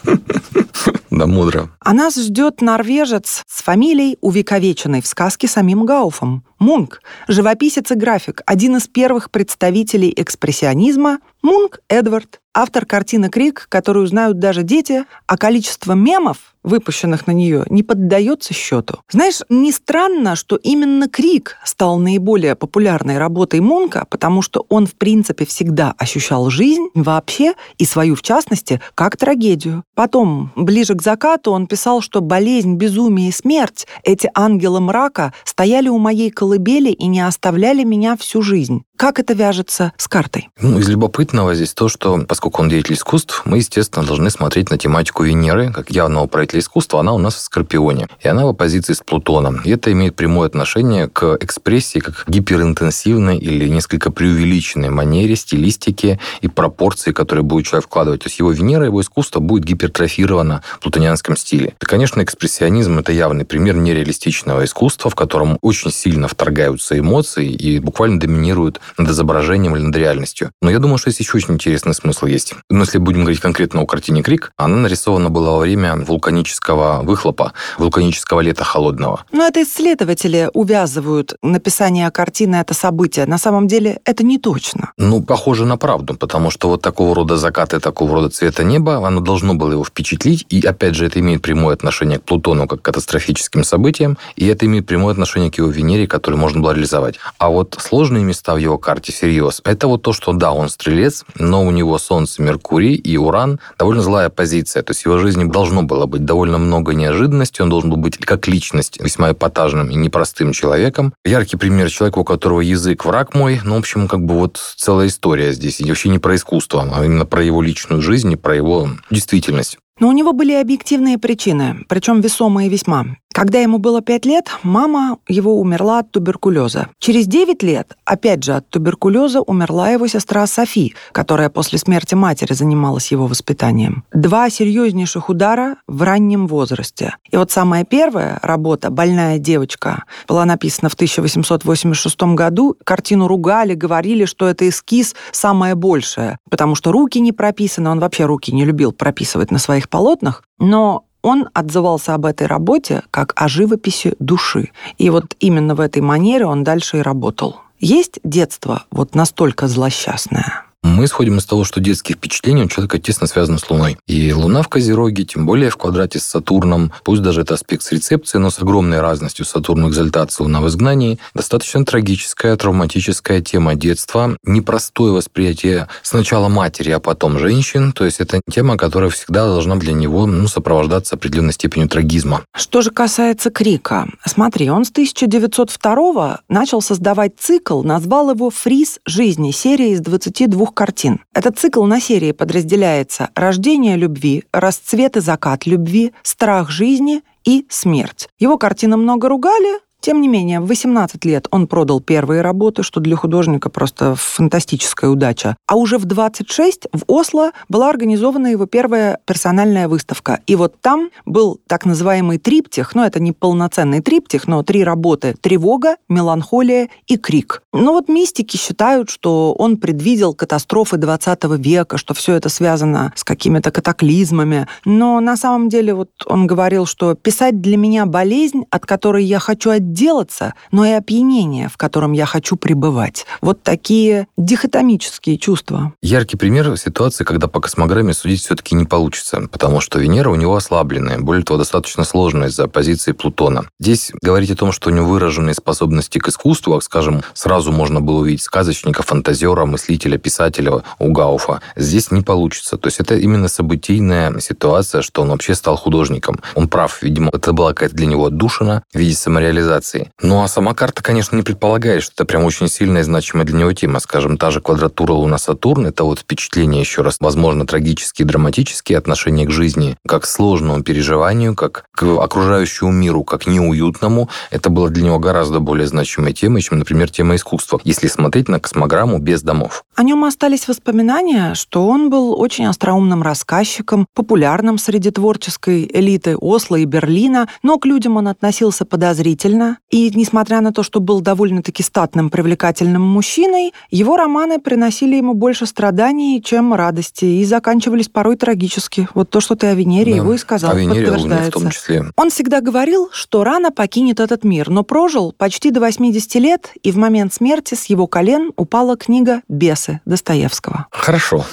Да, 1.12 1.28
мудро. 1.28 1.70
А 1.80 1.94
нас 1.94 2.16
ждет 2.16 2.62
норвежец 2.62 3.44
с 3.48 3.64
фамилией, 3.64 4.18
увековеченной 4.20 5.02
в 5.02 5.08
сказке 5.08 5.48
самим 5.48 5.86
Гауфом. 5.86 6.44
Мунк, 6.60 7.02
живописец 7.30 7.90
и 7.92 7.96
график, 7.96 8.42
один 8.46 8.76
из 8.76 8.88
первых 8.88 9.32
представителей 9.32 10.14
экспрессионизма, 10.16 11.20
Мунк 11.46 11.82
Эдвард, 11.90 12.42
автор 12.56 12.88
картины 12.88 13.30
«Крик», 13.30 13.68
которую 13.70 14.08
знают 14.08 14.40
даже 14.40 14.64
дети, 14.64 15.06
а 15.28 15.38
количество 15.38 15.94
мемов, 15.94 16.56
выпущенных 16.64 17.28
на 17.28 17.34
нее, 17.34 17.66
не 17.70 17.84
поддается 17.84 18.52
счету. 18.56 18.98
Знаешь, 19.12 19.42
не 19.48 19.72
странно, 19.72 20.36
что 20.36 20.56
именно 20.56 21.08
«Крик» 21.08 21.58
стал 21.64 22.00
наиболее 22.00 22.56
популярной 22.56 23.20
работой 23.20 23.60
Мунка, 23.60 24.08
потому 24.10 24.42
что 24.42 24.66
он, 24.70 24.88
в 24.88 24.96
принципе, 24.96 25.46
всегда 25.46 25.94
ощущал 26.00 26.50
жизнь 26.50 26.88
вообще 26.96 27.54
и 27.78 27.86
свою, 27.86 28.16
в 28.16 28.24
частности, 28.24 28.82
как 28.96 29.16
трагедию. 29.16 29.84
Потом, 29.94 30.52
ближе 30.56 30.96
к 30.96 31.04
закату, 31.04 31.52
он 31.52 31.68
писал, 31.68 32.02
что 32.02 32.22
болезнь, 32.22 32.74
безумие 32.74 33.30
и 33.30 33.32
смерть, 33.32 33.86
эти 34.04 34.32
ангелы 34.34 34.80
мрака, 34.80 35.32
стояли 35.44 35.90
у 35.90 36.00
моей 36.00 36.32
колыбели 36.32 36.90
и 36.90 37.06
не 37.06 37.22
оставляли 37.22 37.84
меня 37.84 38.18
всю 38.18 38.42
жизнь. 38.42 38.84
Как 38.98 39.20
это 39.20 39.34
вяжется 39.34 39.92
с 39.98 40.08
картой? 40.08 40.50
Ну, 40.62 40.80
из 40.80 40.88
любопытного 40.88 41.54
здесь 41.54 41.74
то, 41.74 41.90
что, 41.90 42.18
поскольку 42.26 42.62
он 42.62 42.70
деятель 42.70 42.94
искусств, 42.94 43.42
мы, 43.44 43.58
естественно, 43.58 44.06
должны 44.06 44.30
смотреть 44.30 44.72
на 44.72 44.78
тематику 44.78 45.24
Венеры, 45.24 45.74
как 45.74 45.92
явного 45.92 46.28
правителя 46.28 46.62
искусства. 46.62 47.02
Она 47.02 47.14
у 47.14 47.18
нас 47.18 47.36
в 47.36 47.42
Скорпионе, 47.42 48.08
и 48.22 48.28
она 48.30 48.46
в 48.46 48.50
оппозиции 48.50 48.94
с 48.94 49.02
Плутоном. 49.02 49.62
И 49.66 49.72
это 49.72 49.92
имеет 49.92 50.16
прямое 50.16 50.48
отношение 50.48 51.10
к 51.10 51.38
экспрессии, 51.42 52.00
как 52.00 52.24
гиперинтенсивной 52.28 53.38
или 53.38 53.68
несколько 53.68 54.12
преувеличенной 54.12 54.90
манере, 54.92 55.36
стилистике 55.36 56.18
и 56.40 56.48
пропорции, 56.48 57.12
которые 57.12 57.44
будет 57.44 57.66
человек 57.66 57.88
вкладывать. 57.88 58.24
То 58.24 58.28
есть 58.28 58.40
его 58.40 58.52
Венера, 58.52 58.86
его 58.86 59.02
искусство 59.02 59.42
будет 59.42 59.66
гипертрофировано 59.66 60.64
в 60.78 60.80
плутонианском 60.80 61.36
стиле. 61.36 61.76
И, 61.82 61.86
конечно, 61.86 62.24
экспрессионизм– 62.24 62.98
это 63.00 63.12
явный 63.12 63.44
пример 63.44 63.76
нереалистичного 63.76 64.64
искусства, 64.64 65.12
в 65.12 65.16
котором 65.16 65.58
очень 65.62 65.92
сильно 65.92 66.30
вторгаются 66.30 66.98
эмоции 66.98 67.52
и 67.52 67.80
буквально 67.80 68.22
доминируют 68.22 68.80
над 68.98 69.10
изображением 69.10 69.76
или 69.76 69.84
над 69.84 69.96
реальностью. 69.96 70.52
Но 70.62 70.70
я 70.70 70.80
думаю, 70.80 70.98
что 70.98 71.12
здесь 71.12 71.28
еще 71.28 71.38
очень 71.38 71.54
интересный 71.56 71.94
смысл 71.94 72.26
есть. 72.26 72.54
Но 72.70 72.82
если 72.82 72.98
будем 72.98 73.22
говорить 73.22 73.40
конкретно 73.40 73.82
о 73.82 73.86
картине 73.86 74.24
«Крик», 74.24 74.52
она 74.58 74.78
нарисована 74.78 75.30
была 75.30 75.52
во 75.52 75.60
время 75.60 75.96
вулканического 75.96 77.02
выхлопа, 77.04 77.54
вулканического 77.78 78.42
лета 78.42 78.64
холодного. 78.64 79.24
Но 79.32 79.46
это 79.46 79.64
исследователи 79.64 80.50
увязывают 80.54 81.36
написание 81.42 82.10
картины 82.12 82.58
это 82.58 82.74
событие. 82.74 83.26
На 83.26 83.38
самом 83.38 83.68
деле 83.68 84.00
это 84.06 84.24
не 84.24 84.38
точно. 84.38 84.92
Ну, 84.98 85.22
похоже 85.22 85.66
на 85.66 85.78
правду, 85.78 86.16
потому 86.16 86.52
что 86.52 86.70
вот 86.70 86.82
такого 86.82 87.16
рода 87.16 87.38
закаты, 87.38 87.80
такого 87.80 88.16
рода 88.16 88.30
цвета 88.30 88.64
неба, 88.64 89.06
оно 89.06 89.22
должно 89.22 89.54
было 89.56 89.72
его 89.72 89.84
впечатлить. 89.84 90.46
И, 90.50 90.66
опять 90.66 90.96
же, 90.96 91.06
это 91.06 91.20
имеет 91.20 91.42
прямое 91.42 91.74
отношение 91.74 92.20
к 92.20 92.24
Плутону 92.24 92.68
как 92.68 92.82
к 92.82 92.86
катастрофическим 92.86 93.64
событиям, 93.64 94.18
и 94.36 94.48
это 94.48 94.66
имеет 94.66 94.86
прямое 94.86 95.12
отношение 95.12 95.52
к 95.52 95.58
его 95.58 95.70
Венере, 95.70 96.08
которую 96.08 96.40
можно 96.40 96.62
было 96.62 96.72
реализовать. 96.72 97.16
А 97.38 97.50
вот 97.50 97.78
сложные 97.80 98.24
места 98.24 98.54
в 98.54 98.58
его 98.58 98.75
карте 98.78 99.12
всерьез, 99.12 99.62
это 99.64 99.88
вот 99.88 100.02
то, 100.02 100.14
что 100.14 100.34
да, 100.34 100.52
он 100.52 100.70
стрелец, 100.70 101.26
но 101.36 101.66
у 101.66 101.72
него 101.72 101.98
Солнце, 101.98 102.42
Меркурий 102.42 102.96
и 102.96 103.18
Уран 103.18 103.60
довольно 103.78 104.02
злая 104.02 104.30
позиция. 104.30 104.84
То 104.84 104.92
есть 104.92 105.06
его 105.06 105.18
жизни 105.18 105.44
должно 105.46 105.84
было 105.84 106.06
быть 106.06 106.26
довольно 106.26 106.58
много 106.58 106.94
неожиданностей, 106.94 107.64
он 107.64 107.70
должен 107.70 107.90
был 107.90 107.98
быть 107.98 108.18
как 108.18 108.48
личность 108.48 109.00
весьма 109.02 109.32
эпатажным 109.32 109.90
и 109.90 109.96
непростым 109.96 110.52
человеком. 110.52 111.14
Яркий 111.26 111.58
пример 111.58 111.90
человека, 111.90 112.20
у 112.20 112.24
которого 112.24 112.62
язык 112.62 113.06
враг 113.06 113.34
мой, 113.34 113.62
ну, 113.64 113.76
в 113.76 113.80
общем, 113.80 114.08
как 114.08 114.26
бы 114.26 114.36
вот 114.36 114.60
целая 114.78 115.08
история 115.08 115.54
здесь. 115.54 115.80
И 115.80 115.86
вообще 115.86 116.10
не 116.10 116.20
про 116.20 116.36
искусство, 116.36 116.88
а 116.94 117.06
именно 117.06 117.26
про 117.26 117.44
его 117.44 117.62
личную 117.62 118.02
жизнь 118.02 118.32
и 118.32 118.36
про 118.36 118.56
его 118.56 118.90
действительность. 119.10 119.78
Но 120.00 120.10
у 120.10 120.12
него 120.12 120.34
были 120.34 120.54
объективные 120.54 121.18
причины, 121.18 121.86
причем 121.88 122.20
весомые 122.20 122.70
весьма. 122.70 123.06
Когда 123.36 123.60
ему 123.60 123.80
было 123.80 124.00
5 124.00 124.26
лет, 124.26 124.50
мама 124.64 125.18
его 125.28 125.60
умерла 125.60 126.00
от 126.00 126.10
туберкулеза. 126.10 126.88
Через 127.00 127.28
9 127.28 127.64
лет, 127.64 127.98
опять 128.06 128.42
же 128.46 128.54
от 128.54 128.70
туберкулеза, 128.70 129.42
умерла 129.42 129.90
его 129.90 130.08
сестра 130.08 130.48
Софи, 130.48 130.96
которая 131.12 131.50
после 131.50 131.78
смерти 131.78 132.16
матери 132.16 132.54
занималась 132.54 133.12
его 133.12 133.28
воспитанием. 133.28 134.06
Два 134.14 134.50
серьезнейших 134.50 135.28
удара 135.28 135.76
в 135.86 136.02
раннем 136.04 136.48
возрасте. 136.48 137.18
И 137.30 137.36
вот 137.36 137.52
самая 137.52 137.84
первая 137.84 138.40
работа 138.42 138.90
«Больная 138.90 139.38
девочка» 139.38 140.06
была 140.30 140.46
написана 140.46 140.88
в 140.88 140.94
1886 140.94 142.18
году. 142.36 142.78
Картину 142.86 143.28
ругали, 143.28 143.74
говорили, 143.74 144.24
что 144.24 144.48
это 144.48 144.70
эскиз 144.70 145.14
самое 145.34 145.76
большее, 145.76 146.38
потому 146.50 146.76
что 146.76 146.94
руки 146.94 147.20
не 147.20 147.34
прописаны, 147.34 147.90
он 147.90 148.00
вообще 148.00 148.24
руки 148.24 148.54
не 148.54 148.64
любил 148.64 148.94
прописывать 148.94 149.52
на 149.52 149.60
своих 149.60 149.90
полотнах. 149.90 150.42
Но 150.58 151.05
он 151.26 151.50
отзывался 151.54 152.14
об 152.14 152.28
этой 152.28 152.46
работе 152.46 153.02
как 153.10 153.34
о 153.36 153.48
живописи 153.48 154.16
души. 154.20 154.70
И 155.00 155.10
вот 155.10 155.36
именно 155.40 155.74
в 155.74 155.80
этой 155.80 156.04
манере 156.04 156.46
он 156.46 156.64
дальше 156.64 157.00
и 157.00 157.02
работал. 157.02 157.62
Есть 157.80 158.20
детство 158.24 158.84
вот 158.92 159.16
настолько 159.16 159.68
злосчастное? 159.68 160.65
Мы 160.86 161.06
исходим 161.06 161.40
из 161.40 161.46
того, 161.46 161.64
что 161.64 161.82
детские 161.82 162.16
впечатления 162.16 162.66
у 162.66 162.68
человека 162.68 163.00
тесно 163.00 163.26
связаны 163.26 163.58
с 163.58 163.68
Луной. 163.72 163.98
И 164.06 164.32
Луна 164.32 164.62
в 164.62 164.68
Козероге, 164.68 165.24
тем 165.24 165.48
более 165.48 165.72
в 165.72 165.78
квадрате 165.78 166.20
с 166.20 166.26
Сатурном, 166.26 166.94
пусть 167.04 167.24
даже 167.24 167.42
это 167.42 167.56
аспект 167.56 167.82
с 167.82 167.92
рецепцией, 167.92 168.40
но 168.40 168.52
с 168.52 168.60
огромной 168.60 169.02
разностью 169.02 169.46
Сатурн 169.46 169.86
в 169.86 169.90
экзальтации, 169.90 170.44
Луна 170.44 170.62
в 170.62 170.68
изгнании, 170.68 171.18
достаточно 171.34 171.84
трагическая, 171.84 172.56
травматическая 172.56 173.42
тема 173.42 173.74
детства, 173.74 174.38
непростое 174.44 175.12
восприятие 175.12 175.88
сначала 176.04 176.50
матери, 176.50 176.92
а 176.92 177.00
потом 177.00 177.40
женщин. 177.40 177.92
То 177.92 178.06
есть 178.06 178.20
это 178.20 178.40
тема, 178.52 178.78
которая 178.78 179.10
всегда 179.10 179.48
должна 179.48 179.78
для 179.78 179.94
него 179.94 180.28
ну, 180.28 180.48
сопровождаться 180.48 181.16
определенной 181.16 181.54
степенью 181.54 181.90
трагизма. 181.90 182.44
Что 182.56 182.84
же 182.84 182.92
касается 182.92 183.50
Крика, 183.50 184.08
смотри, 184.24 184.70
он 184.70 184.86
с 184.86 184.92
1902 184.92 186.42
начал 186.48 186.84
создавать 186.84 187.40
цикл, 187.40 187.82
назвал 187.82 188.30
его 188.30 188.52
«Фриз 188.52 189.00
жизни», 189.08 189.50
серия 189.50 189.94
из 189.94 190.02
22 190.02 190.75
картин. 190.76 191.22
Этот 191.34 191.58
цикл 191.58 191.84
на 191.86 192.00
серии 192.00 192.32
подразделяется 192.32 193.30
«Рождение 193.34 193.98
любви», 193.98 194.44
«Расцвет 194.54 195.18
и 195.18 195.22
закат 195.22 195.66
любви», 195.66 196.14
«Страх 196.22 196.70
жизни» 196.70 197.24
и 197.44 197.66
«Смерть». 197.70 198.30
Его 198.38 198.60
картины 198.60 198.98
много 198.98 199.30
ругали, 199.30 199.80
тем 200.06 200.22
не 200.22 200.28
менее, 200.28 200.60
в 200.60 200.68
18 200.68 201.26
лет 201.26 201.48
он 201.50 201.66
продал 201.66 202.00
первые 202.00 202.42
работы, 202.42 202.84
что 202.84 203.00
для 203.00 203.16
художника 203.16 203.72
просто 203.72 204.14
фантастическая 204.14 205.10
удача. 205.10 205.58
А 205.66 205.78
уже 205.78 205.98
в 205.98 206.06
26 206.06 206.90
в 206.94 207.06
Осло 207.08 207.54
была 207.70 207.90
организована 207.90 208.46
его 208.46 208.68
первая 208.68 209.18
персональная 209.26 209.88
выставка. 209.88 210.42
И 210.46 210.56
вот 210.56 210.76
там 210.80 211.10
был 211.26 211.60
так 211.66 211.86
называемый 211.88 212.38
триптих, 212.38 212.94
ну 212.94 213.04
это 213.04 213.20
не 213.20 213.32
полноценный 213.32 214.00
триптих, 214.00 214.48
но 214.48 214.62
три 214.62 214.84
работы 214.84 215.34
«Тревога», 215.42 215.96
«Меланхолия» 216.08 216.90
и 217.08 217.18
«Крик». 217.18 217.64
Но 217.74 217.94
вот 217.94 218.08
мистики 218.08 218.58
считают, 218.58 219.10
что 219.10 219.54
он 219.54 219.78
предвидел 219.78 220.36
катастрофы 220.36 220.98
20 220.98 221.46
века, 221.58 221.98
что 221.98 222.14
все 222.14 222.36
это 222.36 222.50
связано 222.50 223.12
с 223.16 223.24
какими-то 223.24 223.72
катаклизмами. 223.72 224.68
Но 224.86 225.20
на 225.20 225.36
самом 225.36 225.68
деле 225.68 225.96
вот 225.96 226.12
он 226.28 226.46
говорил, 226.46 226.86
что 226.86 227.16
писать 227.16 227.60
для 227.60 227.76
меня 227.76 228.06
болезнь, 228.06 228.66
от 228.70 228.86
которой 228.86 229.26
я 229.26 229.40
хочу 229.40 229.72
отделаться, 229.72 229.95
отделаться, 229.96 230.54
но 230.72 230.86
и 230.86 230.92
опьянение, 230.92 231.70
в 231.70 231.78
котором 231.78 232.12
я 232.12 232.26
хочу 232.26 232.58
пребывать. 232.58 233.26
Вот 233.42 233.64
такие 233.64 234.28
дихотомические 234.38 235.38
чувства. 235.38 235.94
Яркий 236.02 236.36
пример 236.36 236.78
ситуации, 236.78 237.24
когда 237.24 237.48
по 237.48 237.62
космограмме 237.62 238.14
судить 238.14 238.42
все-таки 238.42 238.76
не 238.76 238.84
получится, 238.84 239.48
потому 239.50 239.80
что 239.80 239.98
Венера 239.98 240.30
у 240.30 240.36
него 240.36 240.56
ослабленная, 240.56 241.20
более 241.20 241.46
того, 241.46 241.60
достаточно 241.60 242.04
сложная 242.04 242.50
из-за 242.50 242.68
позиции 242.68 243.14
Плутона. 243.14 243.70
Здесь 243.80 244.12
говорить 244.22 244.52
о 244.52 244.58
том, 244.58 244.74
что 244.74 244.90
у 244.90 244.94
него 244.94 245.08
выраженные 245.08 245.54
способности 245.54 246.20
к 246.20 246.28
искусству, 246.28 246.80
скажем, 246.82 247.24
сразу 247.34 247.72
можно 247.72 248.02
было 248.02 248.20
увидеть 248.20 248.44
сказочника, 248.44 249.02
фантазера, 249.02 249.66
мыслителя, 249.66 250.18
писателя 250.18 250.84
у 251.00 251.12
Гауфа, 251.12 251.62
здесь 251.78 252.12
не 252.12 252.22
получится. 252.22 252.78
То 252.78 252.88
есть 252.88 253.00
это 253.00 253.16
именно 253.16 253.48
событийная 253.48 254.38
ситуация, 254.40 255.02
что 255.02 255.22
он 255.22 255.30
вообще 255.30 255.56
стал 255.56 255.78
художником. 255.78 256.42
Он 256.56 256.68
прав, 256.68 257.02
видимо, 257.02 257.30
это 257.32 257.54
была 257.54 257.70
какая-то 257.70 257.96
для 257.96 258.08
него 258.08 258.26
отдушина 258.26 258.84
в 258.94 258.98
виде 258.98 259.16
самореализации. 259.16 259.85
Ну 260.22 260.42
а 260.42 260.48
сама 260.48 260.74
карта, 260.74 261.04
конечно, 261.04 261.36
не 261.36 261.44
предполагает, 261.44 262.04
что 262.04 262.14
это 262.16 262.26
прям 262.26 262.44
очень 262.44 262.68
сильная 262.68 263.02
и 263.02 263.04
значимая 263.04 263.46
для 263.46 263.58
него 263.58 263.74
тема. 263.74 264.00
Скажем, 264.00 264.38
та 264.38 264.52
же 264.52 264.62
квадратура 264.62 265.14
Луна-Сатурн, 265.14 265.88
это 265.88 266.04
вот 266.04 266.20
впечатление 266.20 266.82
еще 266.82 267.02
раз, 267.02 267.18
возможно, 267.20 267.66
трагические, 267.66 268.26
драматические 268.26 268.98
отношения 268.98 269.46
к 269.46 269.52
жизни, 269.52 269.98
как 270.08 270.26
сложному 270.26 270.84
переживанию, 270.84 271.56
как 271.56 271.86
к 271.92 272.04
окружающему 272.04 272.92
миру, 272.92 273.24
как 273.24 273.48
неуютному. 273.48 274.30
Это 274.52 274.70
было 274.70 274.90
для 274.90 275.04
него 275.04 275.20
гораздо 275.20 275.60
более 275.60 275.88
значимой 275.88 276.34
темой, 276.34 276.62
чем, 276.62 276.80
например, 276.80 277.10
тема 277.10 277.36
искусства, 277.36 277.80
если 277.84 278.08
смотреть 278.08 278.50
на 278.50 278.60
космограмму 278.60 279.20
без 279.20 279.42
домов. 279.42 279.84
О 279.96 280.04
нем 280.04 280.24
остались 280.24 280.68
воспоминания, 280.68 281.54
что 281.54 281.88
он 281.88 282.10
был 282.10 282.40
очень 282.40 282.66
остроумным 282.66 283.22
рассказчиком, 283.24 284.08
популярным 284.14 284.78
среди 284.78 285.12
творческой 285.12 285.90
элиты 285.92 286.36
Осло 286.38 286.76
и 286.76 286.86
Берлина, 286.86 287.48
но 287.64 287.78
к 287.78 287.86
людям 287.86 288.18
он 288.18 288.28
относился 288.28 288.86
подозрительно. 288.86 289.75
И, 289.90 290.12
несмотря 290.14 290.62
на 290.62 290.72
то, 290.72 290.84
что 290.84 291.00
был 291.00 291.22
довольно-таки 291.22 291.84
статным, 291.84 292.30
привлекательным 292.30 293.02
мужчиной, 293.02 293.74
его 293.90 294.18
романы 294.18 294.60
приносили 294.60 295.16
ему 295.16 295.34
больше 295.34 295.66
страданий, 295.66 296.42
чем 296.44 296.74
радости, 296.74 297.26
и 297.26 297.46
заканчивались 297.46 298.10
порой 298.10 298.36
трагически. 298.36 299.08
Вот 299.14 299.30
то, 299.30 299.42
что 299.42 299.56
ты 299.56 299.68
о 299.68 299.74
Венере 299.74 300.12
да. 300.12 300.18
его 300.18 300.34
и 300.34 300.38
сказал, 300.38 300.72
о 300.72 300.76
Венере, 300.76 301.06
подтверждается. 301.08 301.52
в 301.52 301.62
том 301.62 301.70
числе. 301.70 302.06
Он 302.16 302.30
всегда 302.30 302.62
говорил, 302.62 303.10
что 303.12 303.44
рано 303.44 303.72
покинет 303.72 304.20
этот 304.20 304.44
мир, 304.44 304.70
но 304.70 304.84
прожил 304.84 305.32
почти 305.32 305.72
до 305.72 305.80
80 305.80 306.36
лет, 306.36 306.72
и 306.84 306.92
в 306.92 306.98
момент 306.98 307.34
смерти 307.34 307.74
с 307.76 307.86
его 307.86 308.08
колен 308.08 308.52
упала 308.56 308.98
книга 308.98 309.42
«Бесы» 309.48 310.02
Достоевского. 310.06 310.88
Хорошо. 310.92 311.46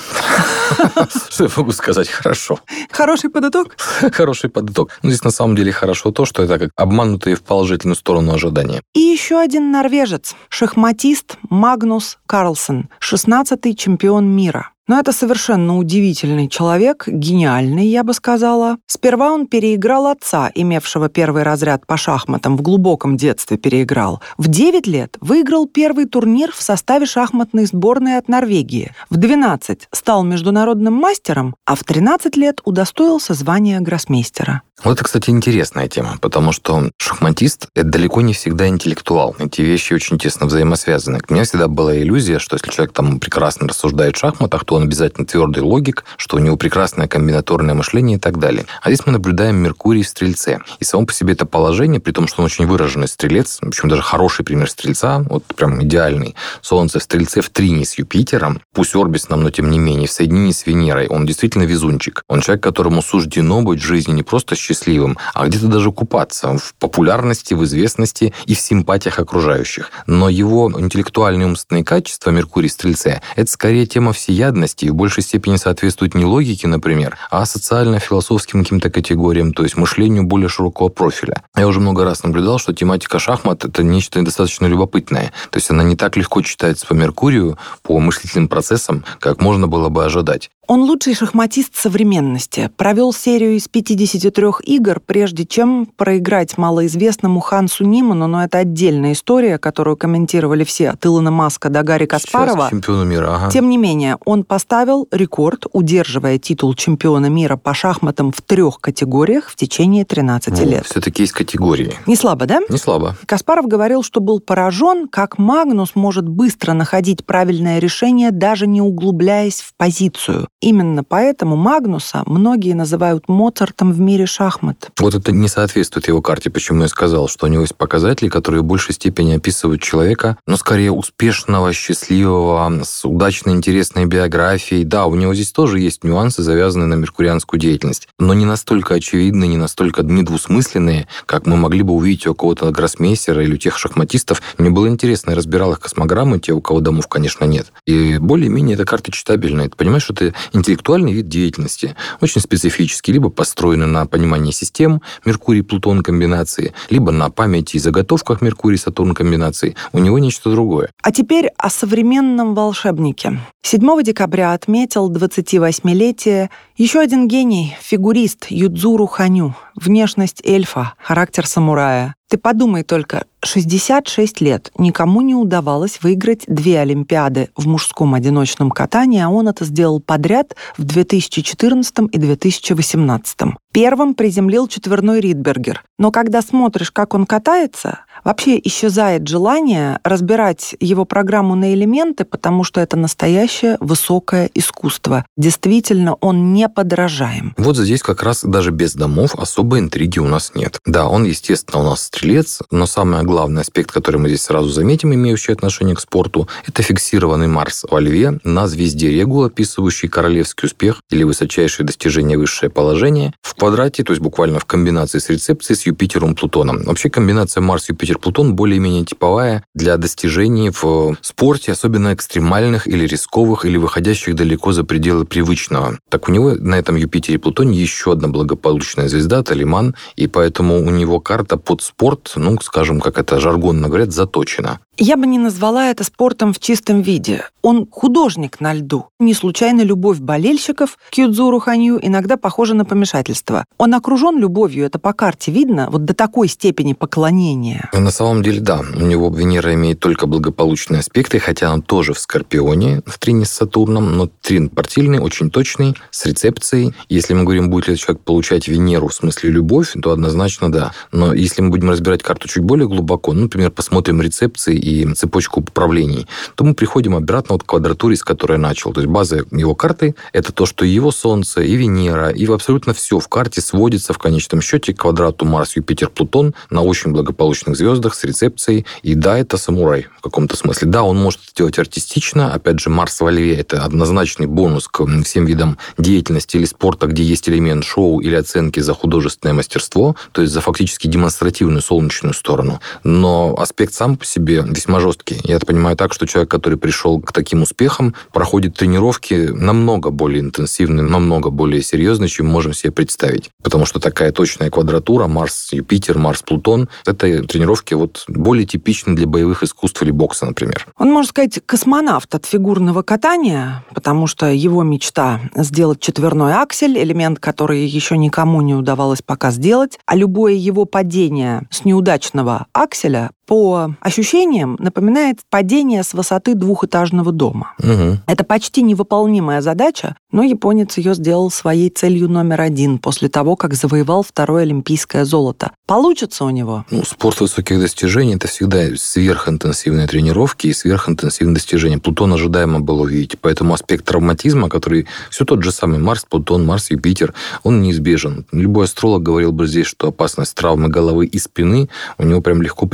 Что 1.29 1.45
я 1.45 1.51
могу 1.57 1.73
сказать? 1.73 2.09
Хорошо. 2.09 2.61
Хороший 2.91 3.31
подыток? 3.31 3.77
Хороший 4.13 4.51
подыток. 4.51 4.99
Но 5.03 5.11
здесь 5.11 5.25
на 5.25 5.31
самом 5.31 5.57
деле 5.57 5.73
хорошо 5.73 6.11
то, 6.11 6.25
что 6.25 6.43
это 6.43 6.59
как 6.59 6.71
обманутые 6.77 7.37
в 7.37 7.43
положительную 7.43 7.97
сторону 8.03 8.33
ожидания. 8.33 8.83
И 8.95 9.01
еще 9.01 9.39
один 9.39 9.71
норвежец, 9.71 10.35
шахматист 10.49 11.39
Магнус 11.49 12.19
Карлсон, 12.27 12.89
16-й 13.01 13.75
чемпион 13.75 14.27
мира. 14.27 14.73
Но 14.89 14.99
это 14.99 15.13
совершенно 15.13 15.79
удивительный 15.79 16.49
человек, 16.49 17.05
гениальный, 17.07 17.87
я 17.87 18.03
бы 18.03 18.13
сказала. 18.15 18.79
Сперва 18.87 19.33
он 19.33 19.47
переиграл 19.47 20.09
отца, 20.09 20.51
имевшего 20.53 21.09
первый 21.09 21.45
разряд 21.45 21.87
по 21.87 21.97
шахматам, 21.97 22.57
в 22.57 22.63
глубоком 22.63 23.17
детстве 23.17 23.57
переиграл. 23.57 24.21
В 24.39 24.49
9 24.49 24.87
лет 24.89 25.17
выиграл 25.21 25.67
первый 25.67 26.07
турнир 26.07 26.51
в 26.53 26.61
составе 26.61 27.07
шахматной 27.07 27.67
сборной 27.67 28.19
от 28.19 28.29
Норвегии. 28.29 28.93
В 29.09 29.17
12 29.17 29.89
стал 29.93 30.25
международным 30.25 30.95
мастером, 30.95 31.55
а 31.65 31.77
в 31.77 31.85
13 31.85 32.37
лет 32.37 32.61
удостоился 32.65 33.35
звания 33.35 33.81
гроссмейстера. 33.81 34.63
Вот 34.85 34.93
это, 34.93 35.05
кстати, 35.05 35.31
интересная 35.31 35.87
тема, 35.87 36.19
потому 36.21 36.51
что 36.51 36.91
шахматист— 36.99 37.69
это 37.75 37.89
далеко 37.89 38.21
не 38.21 38.33
всегда 38.33 38.67
интеллектуал. 38.67 39.37
Эти 39.39 39.61
вещи 39.61 39.93
очень 39.93 40.19
тесно 40.19 40.47
взаимосвязаны. 40.47 41.21
У 41.29 41.33
меня 41.33 41.45
всегда 41.45 41.69
была 41.69 41.97
иллюзия, 41.97 42.41
что 42.41 42.57
если 42.57 42.71
человек 42.71 42.93
там 42.93 43.21
прекрасно 43.21 43.69
рассуждает 43.69 44.17
в 44.17 44.19
шахматах, 44.19 44.65
то 44.65 44.75
он 44.75 44.85
обязательно 44.85 45.27
твердый 45.27 45.63
логик, 45.63 46.05
что 46.17 46.37
у 46.37 46.41
него 46.41 46.57
прекрасное 46.57 47.07
комбинаторное 47.07 47.75
мышление 47.75 48.17
и 48.17 48.21
так 48.21 48.39
далее. 48.39 48.67
А 48.83 48.91
здесь 48.91 49.07
мы 49.07 49.13
наблюдаем 49.13 49.57
Меркурий 49.57 50.03
в 50.03 50.09
Стрельце. 50.09 50.59
И 50.81 50.85
само 50.85 51.07
по 51.07 51.13
себе 51.13 51.35
это 51.35 51.47
положение, 51.47 52.01
при 52.01 52.13
том, 52.13 52.27
что 52.27 52.41
он 52.41 52.47
очень 52.47 52.67
выраженный 52.67 53.09
стрелец, 53.09 53.61
общем, 53.63 53.89
даже 53.89 54.03
хороший 54.03 54.45
пример 54.45 54.69
Стрельца, 54.69 55.25
вот 55.29 55.45
прям 55.45 55.83
идеальный. 55.85 56.35
Солнце 56.61 56.99
в 56.99 57.03
Стрельце 57.03 57.41
в 57.41 57.51
трине 57.51 57.85
с 57.85 57.99
Юпитером, 57.99 58.61
пусть 58.73 58.97
Орбис 58.97 59.29
нам, 59.29 59.43
но 59.43 59.51
тем 59.51 59.71
не 59.71 59.79
менее, 59.79 60.09
в 60.09 60.13
соединении 60.13 60.53
с 60.53 60.67
Венерой. 60.67 61.07
Он 61.07 61.25
действительно 61.25 61.65
везунчик. 61.65 62.25
Он 62.29 62.41
человек, 62.41 62.65
которому 62.65 63.03
суждено 63.03 63.63
быть 63.63 63.81
в 63.81 63.85
жизни 63.85 64.13
не 64.13 64.23
просто 64.23 64.57
счастливым, 64.63 65.19
а 65.35 65.47
где-то 65.47 65.67
даже 65.67 65.93
купаться 65.93 66.57
в 66.57 66.75
популярности, 66.79 67.55
в 67.55 67.65
известности 67.65 68.33
и 68.47 68.55
в 68.55 68.61
симпатиях 68.61 69.19
окружающих. 69.19 69.91
Но 70.07 70.29
его 70.29 70.71
интеллектуальные 70.79 71.49
умственные 71.49 71.85
качества 71.85 72.31
Меркурий 72.31 72.69
Стрельце– 72.69 73.21
это 73.37 73.51
скорее 73.51 73.87
тема 73.87 74.13
всеядности 74.13 74.87
и 74.87 74.91
в 74.91 74.95
большей 74.95 75.23
степени 75.23 75.57
соответствует 75.57 76.15
не 76.15 76.25
логике, 76.25 76.69
например, 76.69 77.17
а 77.31 77.45
социально-философским 77.45 78.63
каким-то 78.63 78.91
категориям, 78.91 79.53
то 79.53 79.65
есть 79.65 79.77
мышлению 79.77 80.25
более 80.25 80.49
широкого 80.49 80.89
профиля. 80.89 81.43
Я 81.57 81.67
уже 81.67 81.81
много 81.81 82.05
раз 82.05 82.23
наблюдал, 82.23 82.59
что 82.59 82.73
тематика 82.73 83.19
шахмат– 83.19 83.65
это 83.65 83.83
нечто 83.83 84.23
достаточно 84.23 84.67
любопытное. 84.67 85.33
То 85.51 85.59
есть 85.59 85.71
она 85.71 85.83
не 85.83 85.97
так 85.97 86.17
легко 86.17 86.43
читается 86.43 86.87
по 86.87 86.95
Меркурию, 86.95 87.59
по 87.83 87.99
мыслительным 87.99 88.49
процессам, 88.49 89.05
как 89.19 89.41
можно 89.41 89.67
было 89.67 89.89
бы 89.89 90.05
ожидать. 90.05 90.51
Он 90.69 90.83
лучший 90.83 91.15
шахматист 91.15 91.75
современности. 91.75 92.71
Провел 92.77 93.13
серию 93.13 93.57
из 93.57 93.67
53 93.67 94.47
игр, 94.63 95.01
прежде 95.05 95.45
чем 95.45 95.87
проиграть 95.87 96.57
малоизвестному 96.57 97.41
Хансу 97.41 97.85
Ниману, 97.85 98.29
но 98.29 98.45
это 98.45 98.59
отдельная 98.59 99.13
история, 99.13 99.59
которую 99.59 99.97
комментировали 99.97 100.63
все, 100.63 100.91
от 100.91 101.05
Илона 101.05 101.33
Маска 101.33 101.69
до 101.69 101.83
Гарри 101.83 102.07
Каспарова. 102.07 102.69
Сейчас 102.69 102.71
чемпиона 102.71 103.03
мира, 103.03 103.35
ага. 103.35 103.51
Тем 103.51 103.69
не 103.69 103.77
менее, 103.77 104.19
он 104.25 104.45
поставил 104.45 105.09
рекорд, 105.11 105.67
удерживая 105.73 106.39
титул 106.39 106.75
чемпиона 106.75 107.27
мира 107.27 107.57
по 107.57 107.75
шахматам 107.75 108.31
в 108.31 108.41
трех 108.41 108.79
категориях 108.81 109.49
в 109.49 109.57
течение 109.57 110.05
13 110.05 110.57
ну, 110.57 110.71
лет. 110.71 110.87
Все-таки 110.87 111.25
есть 111.25 111.33
категории. 111.33 111.97
Не 112.07 112.15
слабо, 112.15 112.47
да? 112.47 112.61
Не 112.69 112.79
слабо. 112.79 113.17
Каспаров 113.27 113.67
говорил, 113.67 114.05
что 114.05 114.21
был 114.21 114.39
поражен, 114.39 115.09
как 115.09 115.39
Магнус 115.39 115.97
может 115.97 116.29
быстро 116.29 116.73
находить 116.73 117.27
правильное 117.27 117.81
решение, 117.81 118.31
даже 118.31 118.69
не 118.69 118.81
углубляясь 118.81 119.61
в 119.61 119.75
позицию. 119.77 120.47
Именно 120.63 121.03
поэтому 121.03 121.57
Магнуса 121.57 122.23
многие 122.25 122.75
называют 122.75 123.29
Моцартом 123.29 123.93
в 123.93 123.99
мире 123.99 124.27
шахмат. 124.27 124.91
Вот 125.01 125.13
это 125.13 125.33
не 125.33 125.49
соответствует 125.49 126.07
его 126.07 126.23
карте, 126.23 126.51
почему 126.51 126.83
я 126.83 126.89
сказал, 126.89 127.27
что 127.27 127.47
у 127.47 127.49
него 127.49 127.63
есть 127.63 127.75
показатели, 127.75 128.29
которые 128.29 128.63
в 128.63 128.65
большей 128.65 128.95
степени 128.95 129.35
описывают 129.35 129.83
человека, 129.83 130.39
но 130.47 130.57
скорее 130.57 130.93
успешного, 130.93 131.73
счастливого, 131.73 132.85
с 132.85 133.05
удачной, 133.05 133.55
интересной 133.55 134.07
биографией. 134.07 134.85
Да, 134.85 135.07
у 135.07 135.17
него 135.17 135.35
здесь 135.35 135.51
тоже 135.51 135.81
есть 135.81 136.05
нюансы, 136.05 136.45
завязанные 136.45 136.87
на 136.87 136.95
меркурианскую 136.95 137.59
деятельность, 137.59 138.07
но 138.21 138.33
не 138.33 138.45
настолько 138.45 138.95
очевидные, 138.95 139.49
не 139.49 139.57
настолько 139.57 140.05
недвусмысленные, 140.05 141.09
как 141.27 141.45
мы 141.45 141.57
могли 141.57 141.83
бы 141.83 141.93
увидеть 141.93 142.29
у 142.29 142.37
кого-то 142.37 142.71
гроссмейстера 142.71 143.43
или 143.43 143.55
у 143.55 143.59
тех 143.59 143.77
шахматистов. 143.77 144.41
Мне 144.59 144.71
было 144.71 144.87
интересно, 144.87 145.31
я 145.31 145.37
разбирал 145.37 145.73
их 145.73 145.81
космограммы, 145.81 146.39
те, 146.39 146.53
у 146.53 146.61
кого 146.61 146.79
домов, 146.79 147.09
конечно, 147.09 147.47
нет. 147.47 147.73
И 147.85 148.19
более-менее 148.19 148.77
эта 148.77 148.85
карта 148.85 149.11
читабельная. 149.11 149.69
Ты 149.69 149.77
понимаешь, 149.77 150.05
что 150.05 150.15
ты 150.15 150.35
интеллектуальный 150.53 151.13
вид 151.13 151.29
деятельности, 151.29 151.95
очень 152.21 152.41
специфический, 152.41 153.13
либо 153.13 153.31
построенный 153.31 153.87
на 153.87 154.07
понимании 154.07 154.53
систем 154.53 155.03
Меркурий-Плутон 155.25 156.03
комбинации, 156.03 156.75
либо 156.91 157.13
на 157.13 157.31
памяти 157.31 157.77
и 157.77 157.79
заготовках 157.79 158.43
Меркурий-Сатурн 158.43 159.15
комбинации. 159.15 159.77
У 159.93 159.99
него 159.99 160.19
нечто 160.19 160.51
другое. 160.51 160.91
А 161.03 161.13
теперь 161.13 161.49
о 161.57 161.71
современном 161.71 162.55
волшебнике. 162.55 163.39
7 163.63 164.03
декабря 164.03 164.53
отметил 164.53 165.11
28-летие 165.11 166.51
еще 166.77 167.01
один 167.01 167.29
гений, 167.29 167.77
фигурист 167.81 168.47
Юдзуру 168.49 169.07
Ханю. 169.07 169.55
Внешность 169.77 170.43
эльфа, 170.45 170.95
характер 170.99 171.47
самурая. 171.47 172.15
Ты 172.33 172.39
подумай 172.39 172.83
только, 172.83 173.27
66 173.45 174.41
лет 174.41 174.73
никому 174.79 175.21
не 175.21 175.35
удавалось 175.35 175.99
выиграть 176.01 176.45
две 176.47 176.81
Олимпиады 176.81 177.51
в 177.57 177.69
мужском 177.69 178.15
одиночном 178.15 178.71
катании, 178.71 179.21
а 179.21 179.29
он 179.29 179.49
это 179.49 179.67
сделал 179.67 180.01
подряд 180.01 180.57
в 180.79 180.85
2014 180.85 181.95
и 182.11 182.17
2018. 182.19 183.39
Первым 183.71 184.15
приземлил 184.15 184.67
четверной 184.67 185.21
Ридбергер. 185.21 185.85
Но 185.99 186.11
когда 186.11 186.41
смотришь, 186.41 186.91
как 186.91 187.13
он 187.13 187.27
катается, 187.27 187.99
вообще 188.25 188.61
исчезает 188.63 189.27
желание 189.27 189.99
разбирать 190.05 190.75
его 190.81 191.05
программу 191.05 191.55
на 191.55 191.75
элементы, 191.75 192.25
потому 192.25 192.65
что 192.65 192.81
это 192.81 192.97
настоящее 192.97 193.77
высокое 193.81 194.51
искусство. 194.55 195.25
Действительно, 195.37 196.15
он 196.15 196.53
неподражаем. 196.53 197.55
Вот 197.57 197.77
здесь 197.77 198.03
как 198.03 198.23
раз 198.23 198.45
даже 198.45 198.71
без 198.71 198.95
домов 198.95 199.35
особой 199.35 199.81
интриги 199.81 200.19
у 200.19 200.29
нас 200.29 200.53
нет. 200.55 200.79
Да, 200.87 201.09
он, 201.09 201.25
естественно, 201.25 201.83
у 201.83 201.85
нас 201.85 202.03
стрелец, 202.03 202.61
но 202.71 202.87
самое 202.87 203.25
главный 203.25 203.63
аспект, 203.63 203.91
который 203.91 204.19
мы 204.19 204.29
здесь 204.29 204.43
сразу 204.43 204.69
заметим, 204.69 205.15
имеющий 205.15 205.53
отношение 205.53 205.97
к 205.97 206.01
спорту, 206.01 206.49
это 206.67 206.83
фиксированный 206.83 207.49
Марс 207.49 207.85
во 207.91 208.01
Льве 208.01 208.39
на 208.45 208.67
звезде 208.67 209.11
Регул, 209.11 209.45
описывающий 209.45 210.09
королевский 210.09 210.67
успех 210.67 211.01
или 211.11 211.25
высочайшее 211.25 211.87
достижение 211.87 212.39
высшее 212.39 212.71
положение 212.71 213.33
в 213.43 213.55
квадрате, 213.55 214.05
то 214.05 214.13
есть 214.13 214.23
буквально 214.23 214.59
в 214.59 214.65
комбинации 214.65 215.19
с 215.19 215.29
рецепцией 215.29 215.77
с 215.77 215.87
Юпитером 215.87 216.35
Плутоном. 216.35 216.83
Вообще 216.85 217.11
комбинация 217.11 217.61
Марс-Юпитер 217.61 218.12
Юпитер-Плутон 218.13 218.55
более-менее 218.55 219.05
типовая 219.05 219.65
для 219.75 219.97
достижений 219.97 220.71
в 220.71 221.17
спорте, 221.21 221.73
особенно 221.73 222.15
экстремальных 222.15 222.87
или 222.87 223.07
рисковых, 223.07 223.65
или 223.65 223.77
выходящих 223.77 224.35
далеко 224.35 224.73
за 224.73 224.85
пределы 224.85 225.25
привычного. 225.25 225.99
Так 226.09 226.29
у 226.29 226.33
него 226.33 226.53
на 226.53 226.77
этом 226.77 226.97
Юпитере 226.97 227.39
Плутоне 227.39 227.81
еще 227.81 228.13
одна 228.13 228.29
благополучная 228.29 229.09
звезда, 229.09 229.43
Талиман, 229.43 229.95
и 230.17 230.27
поэтому 230.27 230.77
у 230.85 230.91
него 230.91 231.21
карта 231.21 231.57
под 231.57 231.83
спорт, 231.83 232.33
ну, 232.37 232.59
скажем, 232.61 233.01
как 233.01 233.19
это 233.19 233.41
жаргонно 233.41 233.89
говорят, 233.89 234.13
заточена. 234.13 234.81
Я 234.99 235.17
бы 235.17 235.27
не 235.27 235.39
назвала 235.39 235.89
это 235.89 236.05
спортом 236.05 236.53
в 236.53 236.61
чистом 236.61 237.01
виде. 237.01 237.45
Он 237.63 237.89
художник 237.91 238.61
на 238.61 238.75
льду. 238.75 239.07
Не 239.19 239.33
случайно 239.33 239.81
любовь 239.81 240.19
болельщиков 240.19 240.99
к 241.11 241.15
Юдзуру 241.15 241.61
Ханью 241.61 241.99
иногда 242.07 242.37
похожа 242.37 242.75
на 242.75 242.85
помешательство. 242.85 243.65
Он 243.79 243.95
окружен 243.95 244.39
любовью, 244.39 244.85
это 244.85 244.99
по 244.99 245.15
карте 245.15 245.51
видно, 245.51 245.89
вот 245.91 246.05
до 246.05 246.15
такой 246.15 246.49
степени 246.49 246.93
поклонения. 246.93 247.89
На 248.03 248.11
самом 248.11 248.43
деле, 248.43 248.61
да. 248.61 248.81
У 248.81 249.07
него 249.07 249.31
Венера 249.31 249.73
имеет 249.75 250.01
только 250.01 250.27
благополучные 250.27 250.99
аспекты, 250.99 251.39
хотя 251.39 251.73
он 251.73 251.83
тоже 251.83 252.15
в 252.15 252.19
Скорпионе, 252.19 253.01
в 253.07 253.17
трине 253.21 253.45
с 253.45 253.51
Сатурном, 253.51 254.17
но 254.17 254.29
трин 254.41 254.71
партийный, 254.71 255.21
очень 255.21 255.53
точный, 255.53 255.95
с 256.11 256.27
рецепцией. 256.27 256.95
Если 257.09 257.33
мы 257.33 257.45
говорим, 257.45 257.71
будет 257.71 257.87
ли 257.87 257.97
человек 257.97 258.25
получать 258.25 258.67
Венеру 258.67 259.07
в 259.07 259.15
смысле 259.15 259.51
любовь, 259.51 259.93
то 260.03 260.11
однозначно 260.11 260.73
да. 260.73 260.91
Но 261.13 261.33
если 261.33 261.63
мы 261.63 261.71
будем 261.71 261.91
разбирать 261.91 262.25
карту 262.25 262.49
чуть 262.49 262.65
более 262.65 262.89
глубоко, 262.89 263.33
ну, 263.35 263.43
например, 263.43 263.71
посмотрим 263.71 264.21
рецепции 264.21 264.77
и 264.77 265.15
цепочку 265.15 265.61
управлений, 265.61 266.27
то 266.57 266.65
мы 266.65 266.75
приходим 266.75 267.15
обратно 267.15 267.53
вот 267.53 267.63
к 267.63 267.67
квадратуре, 267.67 268.17
с 268.17 268.25
которой 268.25 268.59
начал. 268.59 268.93
То 268.93 269.01
есть 269.01 269.13
база 269.13 269.45
его 269.53 269.77
карты– 269.77 270.17
это 270.33 270.53
то, 270.53 270.67
что 270.67 270.85
его 270.85 271.13
Солнце, 271.13 271.63
и 271.63 271.77
Венера, 271.77 272.31
и 272.31 272.47
абсолютно 272.47 272.95
все 272.95 273.21
в 273.21 273.29
карте 273.29 273.61
сводится 273.61 274.13
в 274.13 274.19
конечном 274.19 274.61
счете 274.61 274.93
к 274.93 275.03
квадрату 275.03 275.45
Марс, 275.45 275.77
Юпитер, 275.77 276.09
Плутон 276.09 276.53
на 276.69 276.83
очень 276.83 277.13
благополучных 277.13 277.77
звездах 277.95 278.15
с 278.15 278.25
рецепцией. 278.25 278.87
И 279.03 279.15
да, 279.15 279.39
это 279.39 279.57
самурай 279.57 280.07
в 280.19 280.23
каком-то 280.23 280.57
смысле. 280.57 280.89
Да, 280.89 281.03
он 281.03 281.19
может 281.19 281.41
сделать 281.51 281.79
артистично. 281.79 282.53
Опять 282.53 282.81
же, 282.81 282.91
Марс 282.91 283.21
во 283.21 283.31
Льве– 283.31 283.55
это 283.57 283.85
однозначный 283.85 284.47
бонус 284.47 284.89
к 284.89 285.05
всем 285.25 285.45
видам 285.45 285.79
деятельности 285.99 286.57
или 286.57 286.65
спорта, 286.65 287.07
где 287.07 287.23
есть 287.23 287.49
элемент 287.49 287.85
шоу 287.85 288.21
или 288.21 288.35
оценки 288.35 288.81
за 288.81 288.95
художественное 288.95 289.55
мастерство, 289.55 290.17
то 290.33 290.43
есть 290.43 290.53
за 290.53 290.61
фактически 290.61 291.07
демонстративную 291.07 291.83
солнечную 291.83 292.35
сторону. 292.35 292.81
Но 293.05 293.55
аспект 293.59 293.95
сам 293.95 294.17
по 294.17 294.25
себе 294.25 294.65
весьма 294.67 295.01
жесткий. 295.01 295.41
Я 295.45 295.57
это 295.57 295.67
понимаю 295.67 295.97
так, 295.97 296.13
что 296.13 296.27
человек, 296.27 296.51
который 296.51 296.79
пришел 296.79 297.21
к 297.21 297.33
таким 297.33 297.63
успехам, 297.63 298.15
проходит 298.33 298.77
тренировки 298.77 299.35
намного 299.53 300.11
более 300.11 300.41
интенсивные, 300.41 301.05
намного 301.05 301.51
более 301.51 301.83
серьезные, 301.83 302.29
чем 302.29 302.47
можем 302.47 302.73
себе 302.73 302.93
представить. 302.93 303.51
Потому 303.63 303.87
что 303.87 304.01
такая 304.01 304.33
точная 304.33 304.71
квадратура 304.71 305.27
Марс-Юпитер, 305.27 306.19
Марс-Плутон, 306.19 306.89
это 307.05 307.43
тренировки 307.45 307.82
вот 307.91 308.25
более 308.29 308.67
типичны 308.67 309.15
для 309.15 309.27
боевых 309.27 309.63
искусств 309.63 310.03
или 310.03 310.11
бокса, 310.11 310.47
например. 310.47 310.87
Он, 310.97 311.11
можно 311.11 311.29
сказать, 311.29 311.61
космонавт 311.67 312.35
от 312.35 312.47
фигурного 312.47 313.03
катания, 313.03 313.85
потому 313.95 314.27
что 314.27 314.47
его 314.47 314.83
мечта 314.83 315.41
сделать 315.55 316.01
четверной 316.01 316.55
аксель, 316.55 316.99
элемент, 316.99 317.39
который 317.41 317.85
еще 317.85 318.17
никому 318.17 318.61
не 318.63 318.75
удавалось 318.75 319.23
пока 319.23 319.51
сделать, 319.51 319.99
а 320.07 320.17
любое 320.17 320.55
его 320.55 320.85
падение 320.85 321.67
с 321.71 321.85
неудачного 321.85 322.67
акселя 322.73 323.31
по 323.53 323.95
ощущениям 324.01 324.79
напоминает 324.81 325.41
падение 325.51 326.03
с 326.03 326.15
высоты 326.15 326.55
двухэтажного 326.55 327.33
дома. 327.33 327.75
Угу. 327.81 328.21
Это 328.27 328.45
почти 328.45 328.81
невыполнимая 328.81 329.61
задача, 329.61 330.17
но 330.31 330.43
японец 330.43 330.97
ее 330.97 331.15
сделал 331.15 331.51
своей 331.51 331.91
целью 331.91 332.31
номер 332.31 332.63
один 332.63 332.97
после 332.99 333.29
того, 333.29 333.57
как 333.57 333.75
завоевал 333.75 334.23
второе 334.23 334.63
олимпийское 334.63 335.27
золото. 335.27 335.73
Получится 335.87 336.47
у 336.47 336.51
него? 336.51 336.87
Ну, 336.91 337.05
спорт 337.05 337.43
высоких 337.43 337.79
достижений– 337.79 338.35
это 338.37 338.49
всегда 338.49 338.97
сверхинтенсивные 338.97 340.07
тренировки 340.07 340.69
и 340.69 340.73
сверхинтенсивные 340.73 341.57
достижения. 341.57 341.99
Плутон 341.99 342.33
ожидаемо 342.33 342.81
было 342.81 343.03
увидеть, 343.03 343.39
поэтому 343.39 343.75
аспект 343.75 344.07
травматизма, 344.07 344.71
который 344.71 345.07
все 345.29 345.45
тот 345.45 345.63
же 345.63 345.73
самый 345.73 345.99
Марс, 345.99 346.25
Плутон, 346.25 346.65
Марс, 346.65 346.91
Юпитер, 346.91 347.35
он 347.65 347.83
неизбежен. 347.83 348.47
Любой 348.51 348.87
астролог 348.87 349.23
говорил 349.23 349.53
бы 349.53 349.67
здесь, 349.67 349.89
что 349.89 350.09
опасность 350.09 350.55
травмы 350.55 350.89
головы 350.89 351.27
и 351.27 351.39
спины 351.39 351.91
у 352.17 352.25
него 352.25 352.41
прям 352.41 352.63
легко 352.63 352.87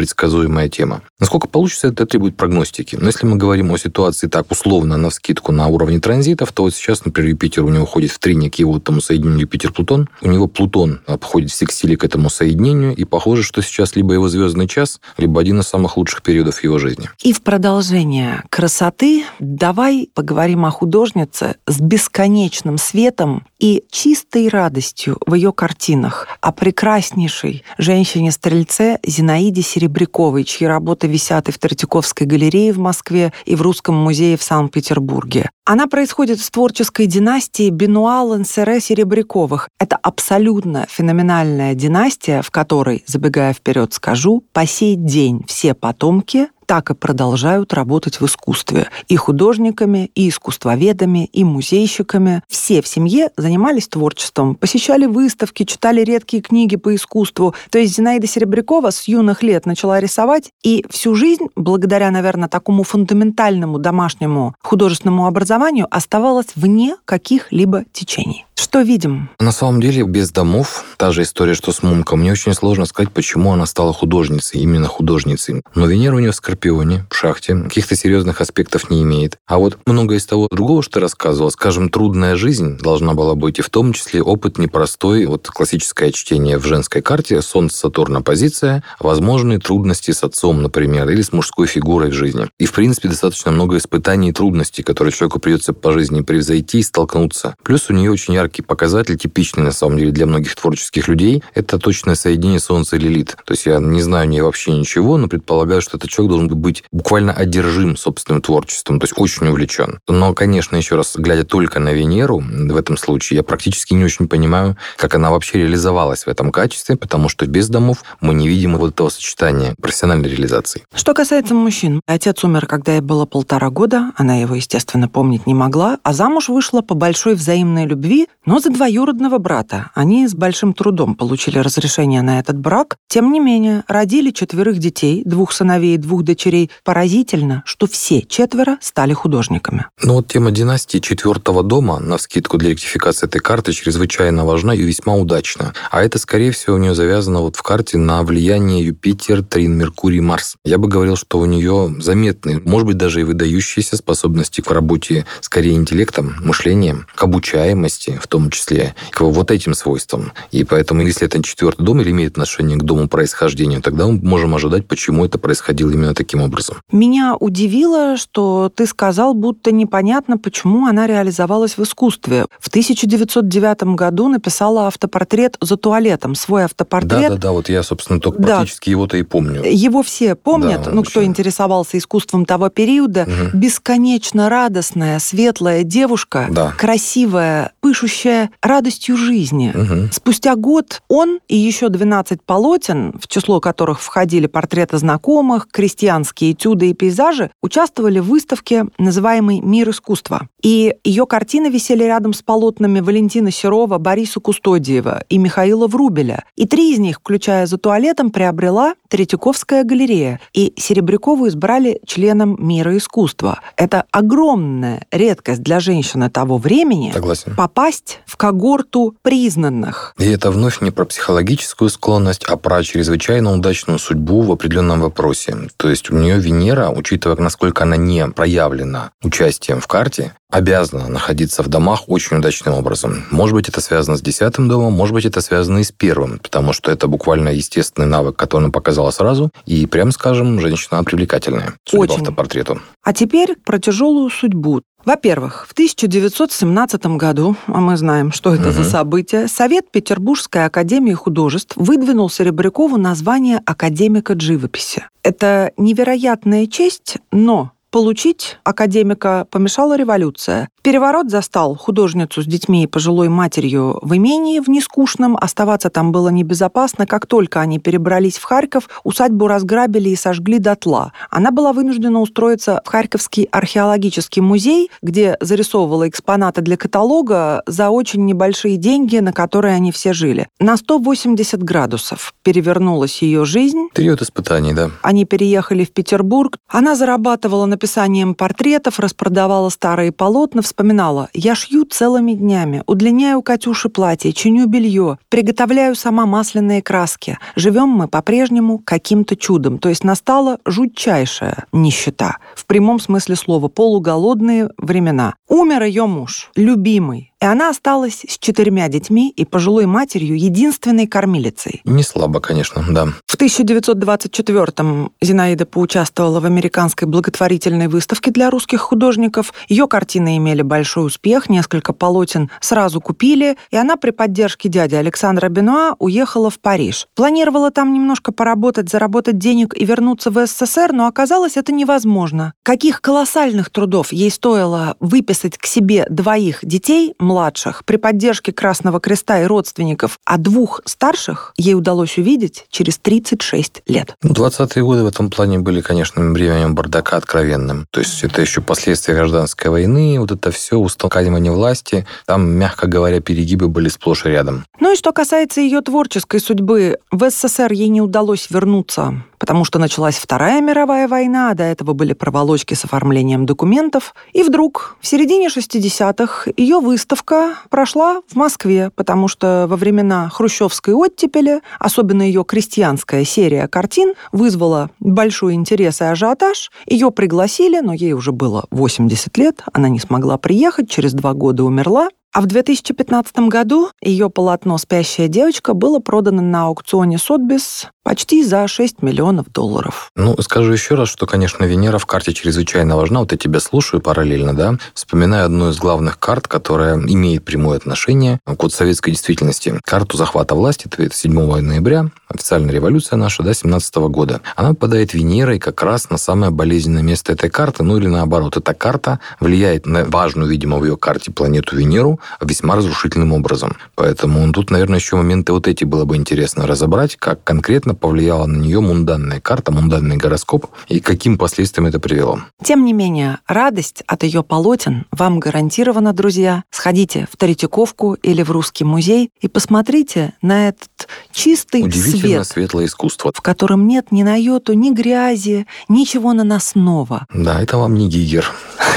предсказуемая 0.49 0.69
тема. 0.69 1.03
Насколько 1.21 1.49
получится, 1.49 1.89
это 1.89 2.07
требует 2.07 2.37
прогностики. 2.37 2.97
Но 2.97 3.07
если 3.07 3.27
мы 3.27 3.37
говорим 3.37 3.73
о 3.73 3.79
ситуации 3.79 4.29
так 4.29 4.51
условно, 4.51 4.97
на 4.97 5.11
вскидку 5.11 5.53
на 5.53 5.67
уровне 5.67 6.01
транзитов, 6.01 6.53
то 6.53 6.63
вот 6.63 6.75
сейчас, 6.75 7.05
например, 7.05 7.31
Юпитер 7.31 7.65
у 7.65 7.69
него 7.69 7.87
ходит 7.87 8.11
в 8.11 8.19
триник 8.19 8.55
к 8.55 8.59
его 8.59 8.79
тому 8.79 9.01
соединению 9.01 9.47
Юпитер-Плутон. 9.47 10.09
У 10.23 10.31
него 10.31 10.47
Плутон 10.47 11.01
обходит 11.07 11.51
в 11.51 11.55
секстиле 11.55 11.97
к 11.97 12.05
этому 12.05 12.31
соединению, 12.31 12.95
и 12.95 13.05
похоже, 13.05 13.43
что 13.43 13.63
сейчас 13.63 13.97
либо 13.97 14.15
его 14.15 14.29
звездный 14.29 14.69
час, 14.69 15.01
либо 15.19 15.41
один 15.41 15.61
из 15.61 15.69
самых 15.69 15.97
лучших 15.97 16.23
периодов 16.23 16.63
его 16.63 16.79
жизни. 16.79 17.11
И 17.23 17.33
в 17.33 17.43
продолжение 17.43 18.45
красоты 18.49 19.25
давай 19.41 20.09
поговорим 20.15 20.65
о 20.65 20.71
художнице 20.71 21.57
с 21.67 21.81
бесконечным 21.81 22.79
светом 22.79 23.45
и 23.59 23.85
чистой 23.91 24.49
радостью 24.49 25.19
в 25.27 25.35
ее 25.35 25.53
картинах, 25.53 26.29
о 26.41 26.53
прекраснейшей 26.53 27.65
женщине-стрельце 27.77 28.99
Зинаиде 29.05 29.63
Серебряковой, 29.63 30.28
чьи 30.45 30.67
работы 30.67 31.07
висят 31.07 31.49
и 31.49 31.53
в 31.53 31.59
Третьяковской 31.59 32.25
галерее 32.25 32.73
в 32.73 32.79
Москве, 32.79 33.33
и 33.45 33.55
в 33.55 33.63
Русском 33.63 33.95
музее 33.95 34.37
в 34.37 34.43
Санкт-Петербурге. 34.43 35.51
Она 35.65 35.87
происходит 35.87 36.39
из 36.39 36.51
творческой 36.51 37.07
династии 37.07 37.71
Бенуа 37.71 38.23
Лансере 38.23 38.81
Серебряковых. 38.81 39.69
Это 39.79 39.97
абсолютно 39.97 40.87
феноменальная 40.89 41.75
династия, 41.75 42.43
в 42.43 42.51
которой, 42.51 43.05
забегая 43.07 43.53
вперед 43.53 43.93
скажу, 43.93 44.45
по 44.53 44.67
сей 44.67 44.97
день 44.97 45.45
все 45.47 45.75
потомки 45.75 46.49
так 46.69 46.91
и 46.91 46.95
продолжают 46.95 47.73
работать 47.73 48.21
в 48.21 48.27
искусстве. 48.27 48.91
И 49.09 49.17
художниками, 49.17 50.11
и 50.15 50.29
искусствоведами, 50.29 51.25
и 51.25 51.43
музейщиками. 51.43 52.43
Все 52.47 52.83
в 52.83 52.87
семье 52.87 53.31
занимались 53.39 53.89
творчеством, 53.89 54.55
посещали 54.55 55.07
выставки, 55.07 55.65
читали 55.65 56.03
редкие 56.03 56.43
книги 56.43 56.77
по 56.77 56.95
искусству. 56.95 57.55
То 57.71 57.79
есть 57.79 57.97
Зинаида 57.97 58.27
Серебрякова 58.27 58.91
с 58.91 59.09
юных 59.09 59.43
лет 59.43 59.65
начала 59.65 59.99
рисовать, 59.99 60.51
и 60.63 60.85
всю 60.91 61.15
жизнь, 61.15 61.47
благодаря, 61.57 62.11
наверное, 62.11 62.51
такому 62.51 62.83
фундаментальному 62.83 63.79
домашнему 63.79 64.55
художественному 64.61 65.27
образованию, 65.27 65.89
оставалась 65.91 66.49
вне 66.55 66.97
каких-либо 67.07 67.85
течений. 67.93 68.45
Что 68.59 68.81
видим? 68.81 69.31
На 69.39 69.53
самом 69.53 69.81
деле, 69.81 70.03
без 70.03 70.33
домов, 70.33 70.85
та 70.97 71.13
же 71.13 71.23
история, 71.23 71.55
что 71.55 71.71
с 71.71 71.85
Мунка, 71.85 72.17
мне 72.17 72.33
очень 72.33 72.53
сложно 72.55 72.87
сказать, 72.87 73.13
почему 73.13 73.53
она 73.53 73.67
стала 73.67 73.93
художницей, 73.93 74.61
именно 74.61 74.89
художницей. 74.89 75.63
Но 75.77 75.87
Венера 75.87 76.17
у 76.17 76.19
нее 76.19 76.33
в 76.33 76.35
Скорпионе, 76.35 77.07
в 77.09 77.15
шахте, 77.15 77.55
каких-то 77.55 77.95
серьезных 77.95 78.41
аспектов 78.41 78.91
не 78.91 79.05
имеет. 79.05 79.39
А 79.47 79.59
вот 79.59 79.79
много 79.87 80.17
из 80.17 80.27
того 80.27 80.49
другого, 80.51 80.83
что 80.83 80.95
ты 80.95 81.01
рассказывал, 81.01 81.53
скажем, 81.53 81.89
трудная 81.89 82.35
жизнь 82.35 82.79
должна 82.79 83.15
была 83.15 83.37
быть, 83.37 83.61
и 83.61 83.63
в 83.63 83.71
том 83.71 83.93
числе 83.93 84.23
опыт 84.23 84.59
непростой, 84.59 85.27
вот 85.27 85.47
классическое 85.47 86.11
чтение 86.11 86.59
в 86.59 86.67
женской 86.67 87.01
карте, 87.01 87.41
Солнце, 87.43 87.77
Сатурн, 87.77 88.25
позиция, 88.25 88.83
возможные 88.99 89.61
трудности 89.61 90.11
с 90.11 90.25
отцом, 90.25 90.63
например, 90.63 91.09
или 91.09 91.23
с 91.23 91.33
мужской 91.33 91.69
фигурой 91.69 92.11
в 92.11 92.15
жизни. 92.15 92.49
И, 92.59 92.67
в 92.67 92.73
принципе, 92.73 93.09
достаточно 93.09 93.53
много 93.53 93.77
испытаний 93.77 94.31
и 94.31 94.33
трудностей, 94.33 94.83
которые 94.83 95.13
человеку 95.13 95.39
придется 95.39 95.73
по 95.73 95.93
жизни 95.93 96.23
превзойти 96.23 96.81
и 96.81 96.83
столкнуться. 96.83 97.55
Плюс 97.63 97.89
у 97.89 97.93
нее 97.93 98.11
очень 98.11 98.35
яркий 98.35 98.48
яркий 98.49 98.63
показатель, 98.63 99.19
типичный 99.19 99.63
на 99.63 99.73
самом 99.73 99.99
деле 99.99 100.11
для 100.11 100.25
многих 100.25 100.55
творческих 100.55 101.07
людей, 101.07 101.43
это 101.55 101.79
точное 101.79 102.15
соединение 102.15 102.61
Солнца 102.61 102.97
и 102.97 102.99
Лилит. 102.99 103.37
То 103.45 103.53
есть 103.53 103.67
я 103.67 103.79
не 103.79 104.01
знаю 104.01 104.29
ни 104.29 104.41
вообще 104.41 104.73
ничего, 104.73 105.19
но 105.19 105.29
предполагаю, 105.29 105.83
что 105.83 105.99
этот 105.99 106.09
человек 106.09 106.31
должен 106.31 106.49
быть 106.49 106.83
буквально 106.91 107.33
одержим 107.33 107.97
собственным 107.97 108.41
творчеством, 108.41 109.01
то 109.01 109.05
есть 109.05 109.15
очень 109.17 109.49
увлечен. 109.49 110.01
Но, 110.09 110.33
конечно, 110.33 110.77
еще 110.77 110.97
раз, 110.97 111.15
глядя 111.17 111.45
только 111.45 111.79
на 111.79 111.93
Венеру, 111.93 112.43
в 112.43 112.77
этом 112.77 112.97
случае 112.97 113.37
я 113.37 113.43
практически 113.43 113.93
не 113.93 114.05
очень 114.05 114.29
понимаю, 114.29 114.77
как 114.97 115.15
она 115.15 115.31
вообще 115.31 115.59
реализовалась 115.59 116.25
в 116.25 116.29
этом 116.29 116.51
качестве, 116.51 116.97
потому 116.97 117.29
что 117.29 117.47
без 117.47 117.69
домов 117.69 118.03
мы 118.23 118.33
не 118.33 118.49
видим 118.49 118.79
вот 118.79 118.95
этого 118.95 119.11
сочетания 119.11 119.75
профессиональной 119.81 120.31
реализации. 120.31 120.85
Что 120.95 121.13
касается 121.13 121.55
мужчин, 121.55 122.01
отец 122.07 122.45
умер, 122.45 122.67
когда 122.67 122.93
ей 122.93 123.01
было 123.03 123.27
полтора 123.27 123.69
года, 123.69 124.13
она 124.17 124.37
его, 124.37 124.55
естественно, 124.55 125.09
помнить 125.09 125.47
не 125.47 125.55
могла, 125.55 125.99
а 126.03 126.15
замуж 126.15 126.49
вышла 126.49 126.81
по 126.81 126.95
большой 126.95 127.35
взаимной 127.35 127.85
любви, 127.85 128.29
но 128.49 128.61
за 128.61 128.71
двоюродного 128.71 129.37
брата 129.37 129.91
они 129.95 130.27
с 130.27 130.35
большим 130.35 130.73
трудом 130.73 131.17
получили 131.17 131.59
разрешение 131.59 132.23
на 132.23 132.41
этот 132.41 132.59
брак. 132.59 132.97
Тем 133.07 133.31
не 133.31 133.41
менее, 133.41 133.85
родили 133.89 134.31
четверых 134.31 134.79
детей, 134.79 135.21
двух 135.27 135.53
сыновей 135.53 135.97
и 135.97 135.99
двух 135.99 136.23
дочерей. 136.23 136.71
Поразительно, 136.83 137.63
что 137.67 137.87
все 137.87 138.23
четверо 138.23 138.79
стали 138.81 139.13
художниками. 139.13 139.85
Ну 140.03 140.15
вот 140.15 140.29
тема 140.29 140.51
династии 140.51 140.97
четвертого 140.97 141.63
дома, 141.63 141.99
на 141.99 142.17
скидку 142.17 142.57
для 142.57 142.71
ректификации 142.71 143.27
этой 143.27 143.39
карты, 143.39 143.75
чрезвычайно 143.75 144.47
важна 144.47 144.75
и 144.75 144.81
весьма 144.81 145.15
удачна. 145.15 145.75
А 145.91 146.03
это, 146.03 146.19
скорее 146.19 146.53
всего, 146.53 146.77
у 146.77 146.79
нее 146.79 146.95
завязано 146.95 147.43
вот 147.43 147.55
в 147.55 147.63
карте 147.63 147.99
на 147.99 148.23
влияние 148.23 148.83
Юпитер, 148.83 149.45
Трин, 149.45 149.77
Меркурий, 149.77 150.21
Марс. 150.21 150.57
Я 150.65 150.79
бы 150.79 150.89
говорил, 150.89 151.17
что 151.17 151.39
у 151.39 151.45
нее 151.45 151.95
заметные, 151.99 152.63
может 152.65 152.87
быть, 152.87 152.97
даже 152.97 153.21
и 153.21 153.25
выдающиеся 153.25 153.99
способности 153.99 154.63
к 154.63 154.71
работе 154.71 155.27
скорее 155.43 155.75
интеллектом, 155.75 156.37
мышлением, 156.41 157.07
к 157.15 157.23
обучаемости, 157.23 158.19
в 158.23 158.27
том 158.27 158.38
том 158.39 158.51
числе, 158.51 158.95
к 159.11 159.21
вот 159.21 159.51
этим 159.51 159.75
свойствам. 159.75 160.33
И 160.53 160.65
поэтому, 160.65 161.03
если 161.03 161.27
это 161.27 161.43
четвертый 161.43 161.85
дом 161.85 162.01
или 162.01 162.11
имеет 162.11 162.33
отношение 162.33 162.79
к 162.79 162.83
дому 162.85 163.09
происхождения, 163.09 163.81
тогда 163.81 164.07
мы 164.07 164.21
можем 164.23 164.55
ожидать, 164.55 164.87
почему 164.87 165.25
это 165.25 165.39
происходило 165.39 165.91
именно 165.91 166.15
таким 166.15 166.41
образом. 166.41 166.77
Меня 166.93 167.37
удивило, 167.39 168.17
что 168.17 168.71
ты 168.75 168.87
сказал, 168.87 169.35
будто 169.35 169.73
непонятно, 169.73 170.39
почему 170.39 170.87
она 170.87 171.07
реализовалась 171.07 171.77
в 171.77 171.83
искусстве. 171.83 172.47
В 172.61 172.69
1909 172.69 173.97
году 173.97 174.29
написала 174.29 174.87
автопортрет 174.87 175.57
за 175.61 175.77
туалетом, 175.77 176.37
свой 176.37 176.65
автопортрет. 176.65 177.11
Да-да-да, 177.11 177.53
вот 177.53 177.69
я, 177.69 177.83
собственно, 177.83 178.21
только 178.21 178.41
да. 178.41 178.57
практически 178.57 178.91
его-то 178.91 179.17
и 179.17 179.23
помню. 179.23 179.63
Его 179.65 180.03
все 180.03 180.37
помнят, 180.37 180.85
да, 180.85 180.91
ну, 180.93 181.01
очень... 181.01 181.11
кто 181.11 181.25
интересовался 181.25 181.99
искусством 181.99 182.47
того 182.47 182.69
периода. 182.69 183.23
Угу. 183.23 183.59
Бесконечно 183.59 184.49
радостная, 184.49 185.19
светлая 185.19 185.83
девушка, 185.83 186.47
да. 186.51 186.73
красивая, 186.79 187.73
пышущая 187.81 188.28
радостью 188.63 189.17
жизни. 189.17 189.73
Угу. 189.75 190.13
Спустя 190.13 190.55
год 190.57 191.03
он 191.09 191.41
и 191.49 191.57
еще 191.57 191.89
12 191.89 192.43
полотен, 192.43 193.19
в 193.21 193.29
число 193.29 193.61
которых 193.61 194.01
входили 194.01 194.47
портреты 194.47 194.99
знакомых, 194.99 195.69
крестьянские 195.71 196.53
этюды 196.53 196.91
и 196.91 196.95
пейзажи, 196.95 197.51
участвовали 197.63 198.19
в 198.19 198.27
выставке, 198.27 198.87
называемой 198.99 199.61
«Мир 199.61 199.91
искусства». 199.91 200.49
И 200.63 200.95
ее 201.05 201.27
картины 201.27 201.69
висели 201.69 202.05
рядом 202.05 202.33
с 202.33 202.43
полотнами 202.43 203.01
Валентина 203.01 203.51
Серова, 203.51 203.99
Бориса 203.99 204.41
Кустодиева 204.41 205.25
и 205.29 205.39
Михаила 205.39 205.87
Врубеля. 205.87 206.45
И 206.57 206.67
три 206.67 206.93
из 206.93 206.99
них, 206.99 207.19
включая 207.21 207.67
«За 207.67 207.79
туалетом», 207.79 208.31
приобрела 208.31 208.95
Третьяковская 209.09 209.85
галерея. 209.85 210.41
И 210.53 210.73
Серебрякову 210.77 211.49
избрали 211.49 212.01
членом 212.07 212.57
мира 212.59 212.97
искусства. 212.97 213.61
Это 213.77 214.05
огромная 214.11 215.07
редкость 215.11 215.63
для 215.63 215.81
женщины 215.81 216.31
того 216.31 216.59
времени 216.59 217.11
Согласен. 217.13 217.55
попасть 217.57 218.08
в 218.27 218.37
когорту 218.37 219.15
признанных. 219.23 220.15
И 220.19 220.29
это 220.31 220.51
вновь 220.51 220.81
не 220.81 220.91
про 220.91 221.05
психологическую 221.05 221.91
склонность, 221.91 222.45
а 222.45 222.57
про 222.57 222.83
чрезвычайно 222.83 223.53
удачную 223.53 223.99
судьбу 223.99 224.43
в 224.43 224.53
определенном 224.53 225.01
вопросе. 225.01 225.57
То 225.77 225.89
есть 225.89 226.11
у 226.11 226.17
нее 226.17 226.39
Венера, 226.39 226.91
учитывая, 226.91 227.37
насколько 227.37 227.85
она 227.85 227.97
не 227.97 228.29
проявлена 228.29 229.11
участием 229.23 229.81
в 229.81 229.87
карте, 229.87 230.35
обязана 230.51 231.09
находиться 231.09 231.63
в 231.63 231.69
домах 231.69 232.05
очень 232.09 232.39
удачным 232.39 232.75
образом. 232.75 233.25
Может 233.31 233.55
быть, 233.55 233.69
это 233.69 233.81
связано 233.81 234.17
с 234.17 234.23
десятым 234.23 234.69
домом, 234.69 234.95
может 234.95 235.15
быть, 235.15 235.27
это 235.27 235.41
связано 235.41 235.79
и 235.79 235.85
с 235.85 235.93
первым, 235.93 236.39
потому 236.39 236.73
что 236.73 236.91
это 236.91 237.07
буквально 237.07 237.51
естественный 237.51 238.09
навык, 238.09 238.37
который 238.37 238.65
она 238.65 238.73
показала 238.73 239.11
сразу. 239.11 239.51
И, 239.67 239.87
прям 239.87 240.11
скажем, 240.11 240.59
женщина 240.61 241.05
привлекательная, 241.05 241.75
судя 241.85 242.03
очень. 242.03 242.15
по 242.15 242.21
автопортрету. 242.23 242.81
А 243.03 243.13
теперь 243.13 243.57
про 243.65 243.79
тяжелую 243.79 244.31
судьбу. 244.31 244.83
Во-первых, 245.05 245.67
в 245.69 245.73
1917 245.73 247.07
году, 247.17 247.57
а 247.67 247.81
мы 247.81 247.97
знаем, 247.97 248.33
что 248.33 248.55
это 248.55 248.69
угу. 248.69 248.73
за 248.73 248.85
событие, 248.85 249.49
Совет 249.49 249.91
Петербургской 249.91 250.65
академии 250.65 251.15
художеств 251.15 251.75
выдвинул 251.77 252.29
Серебрякову 252.29 252.97
название 252.97 253.61
академика 253.65 254.39
живописи. 254.39 255.07
Это 255.23 255.73
невероятная 255.77 256.67
честь, 256.67 257.19
но 257.33 257.73
Получить 257.91 258.59
академика 258.65 259.47
помешала 259.51 259.97
революция. 259.97 260.69
Переворот 260.89 261.29
застал 261.31 261.77
художницу 261.77 262.41
с 262.41 262.47
детьми 262.47 262.85
и 262.85 262.87
пожилой 262.87 263.29
матерью 263.29 263.99
в 264.01 264.17
имении 264.17 264.59
в 264.59 264.69
Нескучном. 264.69 265.37
Оставаться 265.37 265.91
там 265.91 266.13
было 266.13 266.31
небезопасно. 266.31 267.07
Как 267.07 267.27
только 267.27 267.61
они 267.61 267.79
перебрались 267.79 268.39
в 268.39 268.45
Харьков, 268.45 268.89
усадьбу 269.05 269.49
разграбили 269.49 270.09
и 270.09 270.17
сожгли 270.17 270.59
дотла. 270.59 271.13
Она 271.29 271.51
была 271.51 271.75
вынуждена 271.75 272.23
устроиться 272.23 272.81
в 272.87 272.89
Харьковский 272.89 273.51
археологический 273.53 274.41
музей, 274.41 274.91
где 275.03 275.37
зарисовывала 275.43 276.09
экспонаты 276.09 276.63
для 276.63 276.79
каталога 276.79 277.63
за 277.67 277.91
очень 277.91 278.25
небольшие 278.25 278.79
деньги, 278.79 279.19
на 279.19 279.35
которые 279.35 279.75
они 279.75 279.93
все 279.93 280.15
жили. 280.15 280.49
На 280.59 280.79
180 280.79 281.63
градусов 281.63 282.33
перевернулась 282.43 283.21
ее 283.21 283.45
жизнь. 283.45 283.89
Период 283.93 284.23
испытаний, 284.23 284.73
да. 284.73 284.91
Они 285.03 285.27
переехали 285.27 285.85
в 285.85 285.91
Петербург. 285.91 286.57
Она 286.67 286.95
зарабатывала 286.95 287.67
на 287.67 287.73
написанием 287.73 288.35
портретов, 288.35 288.99
распродавала 288.99 289.69
старые 289.69 290.13
полотна, 290.13 290.63
вспоминала 290.79 291.29
«Я 291.35 291.57
шью 291.57 291.85
целыми 291.85 292.35
днями, 292.35 292.85
удлиняю 292.87 293.43
Катюши 293.43 293.89
платье, 293.89 294.33
чиню 294.33 294.69
белье, 294.69 295.19
приготовляю 295.29 295.97
сама 295.97 296.25
масляные 296.25 296.83
краски. 296.83 297.37
Живем 297.57 297.89
мы 297.89 298.07
по-прежнему 298.07 298.79
каким-то 298.79 299.35
чудом». 299.35 299.79
То 299.79 299.89
есть 299.89 300.05
настала 300.05 300.59
жутчайшая 300.65 301.67
нищета. 301.73 302.37
В 302.55 302.65
прямом 302.65 303.01
смысле 303.01 303.35
слова 303.35 303.67
полуголодные 303.67 304.71
времена. 304.79 305.35
Умер 305.49 305.83
ее 305.83 306.07
муж, 306.07 306.53
любимый, 306.55 307.28
и 307.41 307.47
она 307.47 307.71
осталась 307.71 308.25
с 308.29 308.39
четырьмя 308.39 308.89
детьми 308.89 309.31
и 309.31 309.45
пожилой 309.45 309.87
матерью, 309.87 310.39
единственной 310.39 311.07
кормилицей. 311.07 311.81
Не 311.85 312.03
слабо, 312.03 312.41
конечно, 312.41 312.85
да. 312.89 313.09
В 313.27 313.37
1924-м 313.37 315.13
Зинаида 315.21 315.67
поучаствовала 315.67 316.41
в 316.41 316.47
американской 316.47 317.07
благотворительной 317.07 317.89
выставке 317.89 318.31
для 318.31 318.51
русских 318.51 318.81
художников. 318.81 319.53
Ее 319.69 319.87
картины 319.87 320.37
имели 320.37 320.63
большой 320.63 321.07
успех, 321.07 321.49
несколько 321.49 321.93
полотен 321.93 322.51
сразу 322.61 323.01
купили, 323.01 323.57
и 323.71 323.77
она 323.77 323.97
при 323.97 324.11
поддержке 324.11 324.69
дяди 324.69 324.97
Александра 324.97 325.49
Бенуа 325.49 325.95
уехала 325.99 326.51
в 326.51 326.59
Париж. 326.59 327.07
Планировала 327.15 327.71
там 327.71 327.93
немножко 327.93 328.33
поработать, 328.33 328.91
заработать 328.91 329.39
денег 329.39 329.75
и 329.77 329.85
вернуться 329.85 330.31
в 330.31 330.47
СССР, 330.47 330.93
но 330.93 331.07
оказалось 331.07 331.57
это 331.57 331.73
невозможно. 331.73 332.53
Каких 332.65 333.01
колоссальных 333.01 333.71
трудов 333.71 334.13
ей 334.13 334.31
стоило 334.31 334.97
выписать 335.01 335.57
к 335.57 335.67
себе 335.67 336.07
двоих 336.11 336.61
детей, 336.63 337.15
младших 337.29 337.85
при 337.85 337.97
поддержке 337.97 338.53
Красного 338.53 339.01
Креста 339.01 339.43
и 339.43 339.47
родственников, 339.47 340.19
а 340.25 340.39
двух 340.39 340.81
старших 340.85 341.53
ей 341.57 341.75
удалось 341.75 342.19
увидеть 342.19 342.67
через 342.71 342.99
36 342.99 343.83
лет. 343.87 344.17
20-е 344.25 344.69
ну, 344.83 344.87
годы 344.87 345.05
в 345.05 345.07
этом 345.07 345.31
плане 345.31 345.59
были, 345.59 345.81
конечно, 345.81 346.23
временем 346.23 346.75
бардака 346.75 347.17
откровенным. 347.17 347.87
То 347.91 348.01
есть 348.01 348.25
это 348.25 348.41
еще 348.41 348.61
последствия 348.61 349.15
гражданской 349.15 349.71
войны, 349.71 350.19
вот 350.19 350.33
это 350.33 350.51
все 350.51 350.77
усталкивание 350.77 351.53
власти. 351.53 352.07
Там, 352.27 352.49
мягко 352.49 352.87
говоря, 352.87 353.21
перегибы 353.21 353.69
были 353.69 353.89
сплошь 353.89 354.25
и 354.25 354.31
рядом. 354.31 354.65
Ну 354.81 354.93
и 354.93 354.97
что 354.97 355.13
касается 355.13 355.61
ее 355.61 355.81
творческой 355.83 356.41
судьбы, 356.41 356.99
в 357.11 357.29
СССР 357.31 357.73
ей 357.73 357.89
не 357.89 358.01
удалось 358.01 358.49
вернуться 358.51 359.23
потому 359.39 359.65
что 359.65 359.79
началась 359.79 360.17
Вторая 360.17 360.61
мировая 360.61 361.09
война, 361.09 361.51
а 361.51 361.55
до 361.55 361.65
этого 361.65 361.93
были 361.93 362.13
проволочки 362.13 362.75
с 362.75 362.85
оформлением 362.85 363.47
документов. 363.47 364.15
И 364.33 364.43
вдруг 364.43 364.97
в 365.01 365.07
середине 365.07 365.49
60-х 365.49 366.51
ее 366.57 366.81
выставка 366.81 367.55
прошла 367.71 368.23
в 368.29 368.37
Москве, 368.37 368.91
потому 368.95 369.29
что 369.29 369.67
во 369.69 369.77
времена 369.77 370.29
хрущевской 370.29 370.95
оттепели, 370.95 371.61
особенно 371.79 372.23
ее 372.23 372.45
крестьянская 372.45 373.25
серия 373.25 373.69
картин, 373.69 374.15
вызвала 374.33 374.91
большой 375.01 375.55
интерес 375.55 376.01
и 376.01 376.05
ажиотаж. 376.05 376.71
Ее 376.87 377.11
пригласили, 377.11 377.81
но 377.81 377.93
ей 377.93 378.13
уже 378.13 378.33
было 378.33 378.65
80 378.71 379.37
лет, 379.39 379.63
она 379.73 379.89
не 379.89 379.99
смогла 379.99 380.39
приехать, 380.39 380.91
через 380.91 381.13
два 381.13 381.35
года 381.35 381.65
умерла. 381.65 382.09
А 382.33 382.41
в 382.41 382.47
2015 382.47 383.39
году 383.49 383.91
ее 384.03 384.29
полотно 384.29 384.77
«Спящая 384.79 385.29
девочка» 385.29 385.73
было 385.73 385.99
продано 385.99 386.43
на 386.43 386.67
аукционе 386.67 387.19
Сотбис 387.19 387.89
почти 388.09 388.43
за 388.43 388.67
6 388.67 389.03
миллионов 389.03 389.53
долларов. 389.53 390.11
Ну, 390.17 390.35
скажу 390.41 390.73
еще 390.73 390.95
раз, 390.95 391.09
что, 391.09 391.27
конечно, 391.27 391.65
Венера 391.65 391.99
в 391.99 392.07
карте 392.07 392.33
чрезвычайно 392.33 392.97
важна. 392.97 393.21
Вот 393.21 393.33
я 393.33 393.39
тебя 393.39 393.61
слушаю 393.61 394.01
параллельно, 394.01 394.55
да, 394.55 394.79
вспоминаю 394.95 395.47
одну 395.47 395.69
из 395.71 395.79
главных 395.79 396.19
карт, 396.19 396.49
которая 396.49 396.97
имеет 396.97 397.45
прямое 397.45 397.77
отношение 397.77 398.41
к 398.47 398.63
вот 398.63 398.73
советской 398.73 399.11
действительности. 399.11 399.79
Карту 399.85 400.17
захвата 400.17 400.55
власти, 400.55 400.89
это 400.91 401.15
7 401.15 401.61
ноября, 401.61 402.07
официальная 402.29 402.73
революция 402.73 403.17
наша, 403.17 403.43
да, 403.43 403.53
17 403.53 403.97
года. 404.09 404.41
Она 404.57 404.71
попадает 404.71 405.13
Венерой 405.13 405.59
как 405.59 405.83
раз 405.83 406.09
на 406.09 406.17
самое 406.17 406.51
болезненное 406.51 407.03
место 407.03 407.33
этой 407.33 407.51
карты, 407.51 407.83
ну 407.83 407.99
или 407.99 408.07
наоборот. 408.07 408.57
Эта 408.57 408.73
карта 408.73 409.21
влияет 409.39 409.85
на 409.85 410.07
важную, 410.07 410.49
видимо, 410.49 410.79
в 410.79 410.85
ее 410.85 410.97
карте 410.97 411.31
планету 411.31 411.77
Венеру 411.77 412.18
весьма 412.41 412.77
разрушительным 412.77 413.33
образом. 413.33 413.77
Поэтому 413.95 414.53
тут, 414.53 414.71
наверное, 414.71 414.99
еще 414.99 415.17
моменты 415.17 415.53
вот 415.53 415.69
эти 415.69 415.85
было 415.85 416.05
бы 416.05 416.17
интересно 416.17 416.67
разобрать, 416.67 417.17
как 417.17 417.43
конкретно 417.45 417.95
повлияла 417.95 418.47
на 418.47 418.57
нее 418.57 418.81
мунданная 418.81 419.41
карта, 419.41 419.73
мунданный 419.73 420.17
гороскоп 420.17 420.67
и 420.89 421.01
каким 421.01 421.39
последствиям 421.39 421.87
это 421.87 422.01
привело. 422.01 422.41
Тем 422.63 422.85
не 422.85 422.93
менее, 422.93 423.39
радость 423.47 424.03
от 424.07 424.23
ее 424.23 424.43
полотен 424.43 425.07
вам 425.11 425.39
гарантирована, 425.41 426.13
друзья. 426.13 426.65
Сходите 426.71 427.27
в 427.31 427.37
Третьяковку 427.37 428.15
или 428.15 428.43
в 428.43 428.51
Русский 428.51 428.85
музей 428.85 429.31
и 429.41 429.49
посмотрите 429.49 430.35
на 430.43 430.69
этот 430.69 431.09
чистый 431.33 431.83
Удивительно 431.83 432.45
свет, 432.45 432.47
светлое 432.47 432.87
искусство. 432.87 433.33
В 433.35 433.41
котором 433.41 433.87
нет 433.87 434.13
ни 434.13 434.23
на 434.23 434.37
йоту, 434.37 434.73
ни 434.73 434.91
грязи, 434.91 435.67
ничего 435.89 436.33
наносного. 436.33 437.27
Да, 437.33 437.61
это 437.61 437.79
вам 437.79 437.95
не 437.95 438.09
Гигер. 438.09 438.51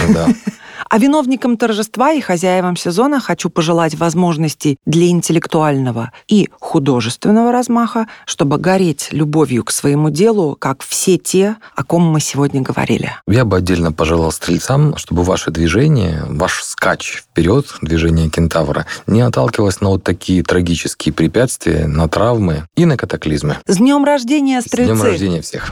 Да. 0.10 0.28
А 0.92 0.98
виновникам 0.98 1.56
торжества 1.56 2.12
и 2.12 2.20
хозяевам 2.20 2.76
сезона 2.76 3.22
хочу 3.22 3.50
пожелать 3.50 3.96
возможностей 3.96 4.78
для 4.86 5.08
интеллектуального 5.08 6.12
и 6.28 6.50
художественного 6.60 7.54
размаха, 7.54 8.08
чтобы 8.26 8.58
гореть 8.58 9.08
любовью 9.12 9.64
к 9.64 9.72
своему 9.72 10.10
делу, 10.10 10.58
как 10.60 10.84
все 10.84 11.18
те, 11.18 11.56
о 11.78 11.86
ком 11.86 12.04
мы 12.04 12.20
сегодня 12.20 12.62
говорили. 12.62 13.14
Я 13.26 13.46
бы 13.46 13.56
отдельно 13.56 13.94
пожелал 13.94 14.34
стрельцам, 14.34 14.98
чтобы 14.98 15.24
ваше 15.24 15.50
движение, 15.50 16.26
ваш 16.28 16.62
скач 16.62 17.22
вперед, 17.22 17.68
движение 17.82 18.30
кентавра, 18.30 18.86
не 19.08 19.22
отталкивалось 19.22 19.80
на 19.80 19.92
вот 19.92 20.04
такие 20.04 20.44
трагические 20.44 21.14
препятствия, 21.14 21.88
на 21.88 22.10
травмы 22.10 22.68
и 22.76 22.84
на 22.84 22.98
катаклизмы. 22.98 23.60
С 23.66 23.78
днем 23.78 24.04
рождения, 24.04 24.60
стрельцы! 24.60 24.94
С 24.94 25.00
днем 25.00 25.10
рождения 25.10 25.42
всех! 25.42 25.72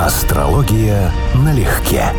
Астрология 0.00 1.12
налегке. 1.36 2.10